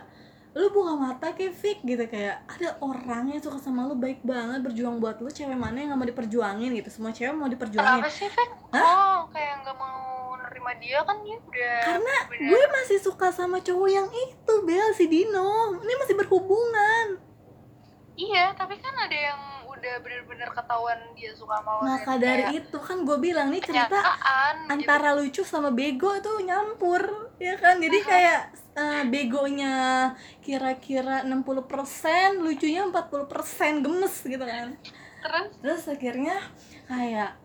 lu 0.54 0.70
buka 0.70 0.94
mata 0.94 1.34
kayak 1.34 1.50
fake 1.52 1.82
gitu 1.82 2.06
kayak 2.06 2.46
ada 2.46 2.78
orang 2.78 3.26
yang 3.26 3.42
suka 3.42 3.58
sama 3.58 3.90
lu 3.90 3.98
baik 3.98 4.22
banget 4.22 4.62
berjuang 4.62 5.02
buat 5.02 5.18
lu 5.18 5.26
cewek 5.26 5.58
mana 5.58 5.82
yang 5.82 5.90
gak 5.90 5.98
mau 5.98 6.06
diperjuangin 6.06 6.70
gitu 6.78 6.90
semua 6.94 7.10
cewek 7.10 7.34
mau 7.34 7.50
diperjuangin 7.50 7.98
kenapa 7.98 8.14
sih? 8.14 8.30
Hah? 8.30 8.48
oh 8.78 9.18
kayak 9.34 9.66
nggak 9.66 9.74
mau 9.74 9.98
nerima 10.38 10.72
dia 10.78 11.02
kan 11.02 11.18
dia 11.26 11.42
udah 11.42 11.78
Karena 11.82 12.14
bener- 12.30 12.50
gue 12.54 12.62
masih 12.70 12.98
suka 13.02 13.34
sama 13.34 13.58
cowok 13.58 13.90
yang 13.90 14.06
itu 14.06 14.54
Bel 14.62 14.90
si 14.94 15.10
Dino 15.10 15.74
ini 15.74 15.92
masih 15.98 16.14
berhubungan 16.14 17.06
iya 18.14 18.54
tapi 18.54 18.78
kan 18.78 18.94
ada 18.94 19.18
yang 19.34 19.40
udah 19.66 19.94
bener-bener 20.00 20.48
ketahuan 20.54 20.96
dia 21.12 21.34
suka 21.34 21.58
sama 21.58 21.70
lo 21.76 21.82
maka 21.82 22.14
dari 22.14 22.62
itu 22.62 22.78
kan 22.78 23.02
gue 23.02 23.18
bilang 23.18 23.50
nih 23.50 23.58
cerita 23.58 23.90
kenyataan 23.90 24.54
gitu. 24.54 24.70
antara 24.70 25.10
lucu 25.12 25.42
sama 25.42 25.74
bego 25.74 26.14
tuh 26.22 26.38
nyampur 26.40 27.23
ya 27.38 27.54
kan? 27.58 27.78
Jadi 27.82 27.98
kayak 28.02 28.40
eh, 28.78 29.02
begonya 29.06 29.74
kira-kira 30.44 31.22
60% 31.26 32.42
lucunya 32.42 32.82
40% 32.86 33.84
gemes 33.84 34.14
gitu 34.26 34.44
kan. 34.44 34.68
Terus? 35.22 35.46
Terus 35.62 35.82
akhirnya 35.88 36.36
kayak 36.86 37.40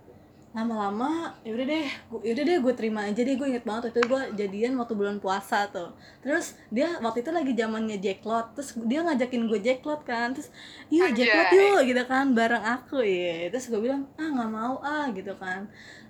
lama-lama 0.50 1.38
yaudah 1.46 1.62
deh 1.62 1.86
gua, 2.10 2.20
yaudah 2.26 2.42
deh 2.42 2.58
gue 2.58 2.74
terima 2.74 3.06
aja 3.06 3.22
deh 3.22 3.38
gue 3.38 3.48
inget 3.54 3.62
banget 3.70 3.94
waktu 3.94 4.02
itu 4.02 4.10
gue 4.10 4.22
jadian 4.34 4.74
waktu 4.82 4.94
bulan 4.98 5.22
puasa 5.22 5.70
tuh. 5.70 5.94
Terus 6.26 6.58
dia 6.74 6.98
waktu 7.06 7.22
itu 7.22 7.30
lagi 7.30 7.54
zamannya 7.54 7.98
jacklot 8.02 8.58
terus 8.58 8.74
dia 8.90 9.06
ngajakin 9.06 9.46
gue 9.46 9.60
jacklot 9.62 10.02
kan 10.10 10.34
terus 10.34 10.50
yuk 10.90 11.14
jacklot 11.14 11.54
yuk 11.54 11.80
gitu 11.86 12.04
kan 12.10 12.34
bareng 12.34 12.66
aku 12.66 13.06
ya 13.06 13.54
terus 13.54 13.70
gue 13.70 13.78
bilang 13.78 14.10
ah 14.18 14.26
nggak 14.26 14.50
mau 14.50 14.82
ah 14.82 15.06
gitu 15.14 15.38
kan 15.38 15.70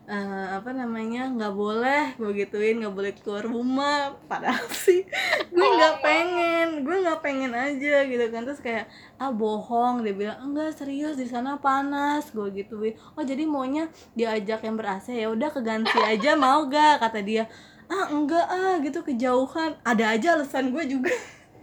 eh, 0.09 0.47
apa 0.57 0.73
namanya 0.73 1.29
nggak 1.29 1.53
boleh 1.53 2.17
gue 2.17 2.33
gituin 2.41 2.81
nggak 2.81 2.95
boleh 2.97 3.13
keluar 3.13 3.45
rumah. 3.45 4.17
Padahal 4.25 4.65
sih 4.85 5.05
gue 5.53 5.67
nggak 5.77 6.01
pengen 6.01 6.67
gue 6.81 6.97
nggak 7.05 7.21
pengen 7.21 7.53
aja 7.53 8.09
gitu 8.09 8.25
kan. 8.33 8.41
Terus 8.49 8.59
kayak 8.59 8.89
ah 9.21 9.29
bohong 9.29 10.01
dia 10.01 10.17
bilang 10.17 10.39
enggak 10.41 10.73
serius 10.73 11.13
di 11.13 11.29
sana 11.29 11.61
panas 11.61 12.33
gue 12.33 12.49
gituin. 12.57 12.97
Oh 13.13 13.21
jadi 13.21 13.45
maunya 13.45 13.85
diajak 14.17 14.65
yang 14.65 14.75
ber 14.75 14.97
AC 14.97 15.13
ya 15.13 15.29
udah 15.29 15.53
keganti 15.53 16.01
aja 16.01 16.33
mau 16.41 16.65
gak 16.65 17.05
kata 17.05 17.21
dia. 17.21 17.45
Ah 17.85 18.09
enggak 18.09 18.45
ah 18.49 18.81
gitu 18.81 19.05
kejauhan. 19.05 19.77
Ada 19.85 20.17
aja 20.17 20.27
alasan 20.33 20.73
gue 20.73 20.83
juga. 20.89 21.13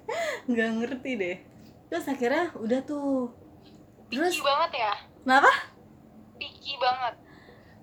Nggak 0.50 0.70
ngerti 0.78 1.10
deh. 1.18 1.36
Terus 1.90 2.06
akhirnya 2.06 2.54
udah 2.54 2.80
tuh. 2.86 3.30
Terus 4.10 4.38
picky 4.38 4.46
banget 4.46 4.70
ya? 4.78 4.94
Kenapa? 5.26 5.50
Picky 6.38 6.74
banget 6.78 7.25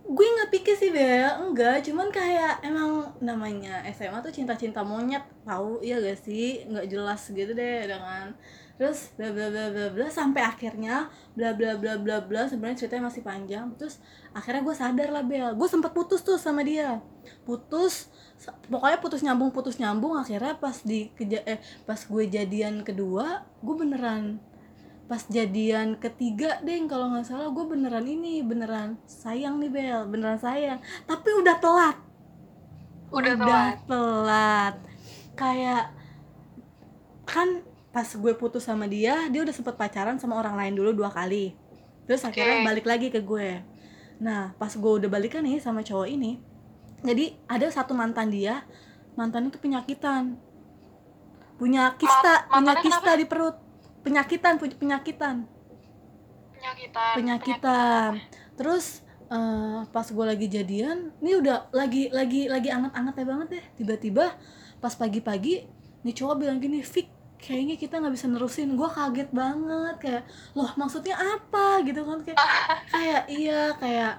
gue 0.03 0.27
nggak 0.27 0.51
pikir 0.51 0.75
sih 0.75 0.91
Bel. 0.91 1.31
Enggak 1.39 1.87
cuman 1.87 2.11
kayak 2.11 2.59
emang 2.59 3.07
namanya 3.23 3.79
SMA 3.95 4.19
tuh 4.19 4.33
cinta-cinta 4.35 4.83
monyet 4.83 5.23
tahu 5.47 5.79
iya 5.79 5.99
gak 6.03 6.19
sih? 6.19 6.67
Nggak 6.67 6.87
jelas 6.91 7.21
gitu 7.31 7.51
deh 7.55 7.87
dengan 7.87 8.35
terus 8.73 9.13
bla 9.15 9.29
bla 9.29 9.53
bla 9.53 9.69
bla 9.69 9.87
bla 9.93 10.07
sampai 10.09 10.41
akhirnya 10.41 11.05
bla 11.37 11.53
bla 11.53 11.77
bla 11.77 11.93
bla 12.01 12.17
bla 12.25 12.49
sebenarnya 12.49 12.85
ceritanya 12.85 13.07
masih 13.07 13.23
panjang. 13.23 13.65
Terus 13.79 14.03
akhirnya 14.35 14.61
gue 14.67 14.75
sadar 14.75 15.09
lah 15.09 15.23
Bel. 15.23 15.55
Gue 15.55 15.67
sempet 15.71 15.95
putus 15.95 16.19
tuh 16.21 16.35
sama 16.35 16.67
dia. 16.67 16.99
Putus 17.47 18.11
pokoknya 18.67 18.99
putus 18.99 19.23
nyambung 19.23 19.55
putus 19.55 19.79
nyambung 19.79 20.19
akhirnya 20.19 20.59
pas 20.59 20.83
di 20.83 21.07
eh 21.47 21.63
pas 21.87 21.95
gue 21.95 22.23
jadian 22.27 22.83
kedua 22.83 23.47
gue 23.63 23.75
beneran 23.75 24.43
pas 25.03 25.19
jadian 25.27 25.99
ketiga 25.99 26.63
deh 26.63 26.79
kalau 26.87 27.11
nggak 27.11 27.27
salah 27.27 27.51
gue 27.51 27.65
beneran 27.67 28.07
ini 28.07 28.39
beneran 28.39 28.95
sayang 29.03 29.59
nih 29.59 29.69
Bel 29.69 30.01
beneran 30.07 30.39
sayang. 30.39 30.79
Tapi 31.05 31.29
udah 31.43 31.55
telat. 31.59 31.97
Udah 33.13 33.33
telat. 33.37 33.75
telat. 33.85 34.75
kayak 35.33 35.89
kan 37.25 37.65
pas 37.89 38.05
gue 38.05 38.33
putus 38.37 38.69
sama 38.69 38.85
dia 38.85 39.29
dia 39.33 39.41
udah 39.41 39.53
sempet 39.53 39.73
pacaran 39.73 40.21
sama 40.21 40.37
orang 40.37 40.55
lain 40.55 40.73
dulu 40.77 40.93
dua 40.93 41.09
kali. 41.09 41.53
Terus 42.05 42.23
akhirnya 42.23 42.61
Oke. 42.61 42.67
balik 42.69 42.85
lagi 42.85 43.07
ke 43.09 43.19
gue. 43.19 43.61
Nah 44.21 44.55
pas 44.55 44.71
gue 44.71 44.91
udah 45.03 45.09
balikan 45.09 45.41
nih 45.41 45.59
sama 45.59 45.81
cowok 45.81 46.07
ini 46.09 46.53
jadi 47.03 47.35
ada 47.51 47.67
satu 47.67 47.91
mantan 47.91 48.31
dia 48.31 48.63
mantannya 49.19 49.51
tuh 49.51 49.61
penyakitan. 49.61 50.39
Punya 51.59 51.93
kista 51.99 52.47
punya 52.47 52.73
mantannya 52.73 52.83
kista 52.87 53.11
di 53.19 53.25
perut 53.27 53.62
penyakitan 54.03 54.59
penyakitan. 54.59 55.47
Penyakitan 56.53 57.13
penyakitan. 57.19 58.11
terus 58.55 59.03
eh, 59.27 59.81
pas 59.89 60.07
gue 60.07 60.25
lagi 60.25 60.47
jadian 60.47 61.11
ini 61.19 61.31
udah 61.39 61.71
lagi 61.75 62.07
lagi 62.13 62.47
lagi 62.47 62.69
anget-angetnya 62.71 63.25
banget 63.25 63.47
deh 63.59 63.65
tiba-tiba 63.83 64.25
pas 64.79 64.93
pagi-pagi 64.95 65.67
nih 66.03 66.15
cowok 66.15 66.35
bilang 66.39 66.59
gini 66.59 66.83
Fik 66.83 67.07
kayaknya 67.43 67.75
kita 67.75 67.99
nggak 67.99 68.15
bisa 68.15 68.27
nerusin. 68.31 68.79
Gue 68.79 68.87
kaget 68.87 69.29
banget 69.35 69.95
kayak 69.99 70.23
loh 70.55 70.71
maksudnya 70.79 71.19
apa? 71.19 71.83
Gitu 71.83 71.99
kan 71.99 72.19
kayak 72.23 72.39
kayak 72.95 73.23
iya 73.27 73.61
kayak 73.75 74.13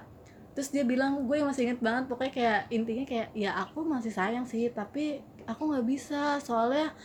terus 0.55 0.71
dia 0.71 0.87
bilang 0.87 1.27
gue 1.27 1.43
masih 1.43 1.67
inget 1.67 1.83
banget 1.83 2.07
pokoknya 2.07 2.31
kayak 2.31 2.59
intinya 2.71 3.03
kayak 3.03 3.27
ya 3.35 3.51
aku 3.59 3.83
masih 3.83 4.07
sayang 4.07 4.47
sih 4.47 4.71
tapi 4.71 5.19
aku 5.43 5.67
nggak 5.67 5.83
bisa 5.83 6.39
soalnya 6.39 6.95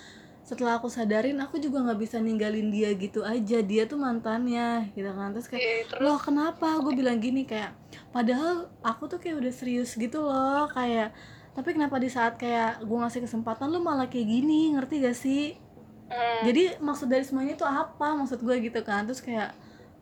setelah 0.41 0.83
aku 0.83 0.91
sadarin 0.91 1.39
aku 1.39 1.63
juga 1.63 1.85
nggak 1.85 2.01
bisa 2.01 2.17
ninggalin 2.19 2.73
dia 2.73 2.91
gitu 2.97 3.23
aja. 3.23 3.59
Dia 3.63 3.87
tuh 3.87 4.01
mantannya 4.01 4.91
gitu 4.97 5.11
kan. 5.13 5.31
Terus 5.37 5.47
kayak 5.47 5.91
terus? 5.91 6.03
Loh 6.03 6.19
kenapa? 6.19 6.81
Gue 6.83 6.97
bilang 6.97 7.21
gini 7.23 7.47
kayak 7.47 7.77
padahal 8.11 8.69
aku 8.83 9.07
tuh 9.07 9.19
kayak 9.23 9.39
udah 9.39 9.53
serius 9.55 9.95
gitu 9.95 10.27
loh 10.27 10.67
kayak 10.71 11.15
tapi 11.51 11.75
kenapa 11.75 11.99
di 11.99 12.07
saat 12.07 12.39
kayak 12.39 12.87
gue 12.87 12.97
ngasih 12.99 13.27
kesempatan 13.27 13.75
lu 13.75 13.83
malah 13.83 14.07
kayak 14.07 14.27
gini? 14.27 14.71
Ngerti 14.75 14.95
gak 15.03 15.19
sih? 15.19 15.59
Hmm, 16.11 16.43
jadi 16.47 16.79
maksud 16.83 17.07
dari 17.07 17.23
semuanya 17.23 17.55
itu 17.55 17.67
apa 17.67 18.19
maksud 18.19 18.43
gue 18.43 18.57
gitu 18.63 18.81
kan. 18.87 19.07
Terus 19.07 19.23
kayak 19.23 19.55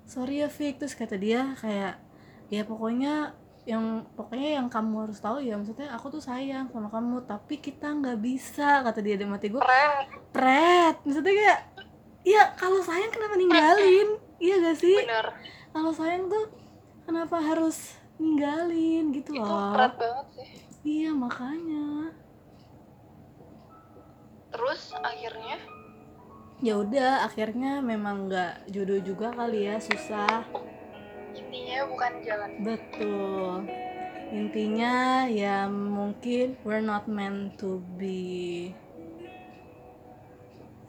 sorry 0.05 0.45
ya 0.45 0.49
Fik. 0.53 0.81
Terus 0.81 0.97
kata 0.97 1.17
dia 1.17 1.57
kayak 1.61 2.01
ya 2.49 2.63
pokoknya 2.65 3.37
yang 3.69 4.01
pokoknya 4.17 4.57
yang 4.57 4.73
kamu 4.73 5.05
harus 5.05 5.21
tahu 5.21 5.45
ya 5.45 5.53
maksudnya 5.61 5.93
aku 5.93 6.09
tuh 6.09 6.25
sayang 6.25 6.73
sama 6.73 6.89
kamu 6.89 7.21
tapi 7.29 7.61
kita 7.61 7.93
nggak 7.93 8.17
bisa 8.17 8.81
kata 8.81 9.05
dia 9.05 9.21
dalam 9.21 9.37
hati 9.37 9.53
gue 9.53 9.61
pret. 10.33 10.97
Maksudnya 11.05 11.35
kayak 11.37 11.61
ya 12.25 12.43
kalau 12.57 12.81
sayang 12.81 13.13
kenapa 13.13 13.37
ninggalin? 13.37 14.17
Iya 14.41 14.55
gak 14.65 14.79
sih? 14.81 14.97
Kalau 15.75 15.93
sayang 15.93 16.33
tuh 16.33 16.49
kenapa 17.05 17.37
harus 17.45 18.01
ninggalin? 18.17 19.13
Gitu 19.13 19.37
itu 19.37 19.45
loh. 19.45 19.77
berat 19.77 19.95
banget 20.01 20.27
sih. 20.33 20.49
Iya 20.89 21.11
makanya. 21.13 22.17
Terus 24.49 24.81
akhirnya? 24.97 25.59
Ya 26.65 26.75
udah 26.81 27.29
akhirnya 27.29 27.85
memang 27.85 28.33
nggak 28.33 28.73
jodoh 28.73 28.99
juga 29.05 29.29
kali 29.31 29.69
ya 29.69 29.77
susah 29.77 30.43
intinya 31.79 31.95
bukan 31.95 32.13
jalan. 32.27 32.51
Betul. 32.67 33.53
Intinya 34.35 34.95
ya 35.31 35.71
mungkin 35.71 36.59
we're 36.67 36.83
not 36.83 37.07
meant 37.07 37.55
to 37.55 37.79
be. 37.95 38.75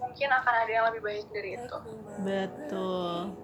Mungkin 0.01 0.29
akan 0.33 0.53
ada 0.65 0.71
yang 0.73 0.85
lebih 0.89 1.01
baik 1.05 1.27
dari 1.29 1.53
itu. 1.61 1.77
Betul. 2.25 3.37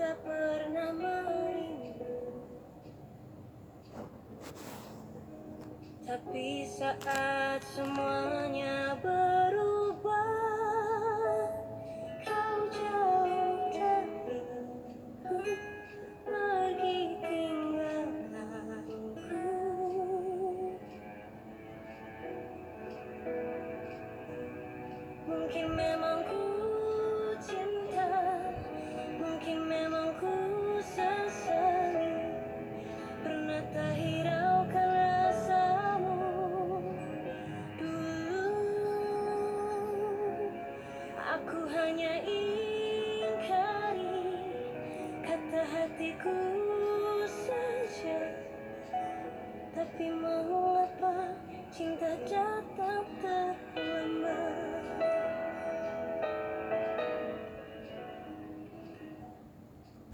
Tak 0.00 0.16
pernah 0.24 0.96
merindu 0.96 1.49
Tapi 6.08 6.64
saat 6.64 7.60
semuanya 7.76 8.96
berubah 9.04 9.79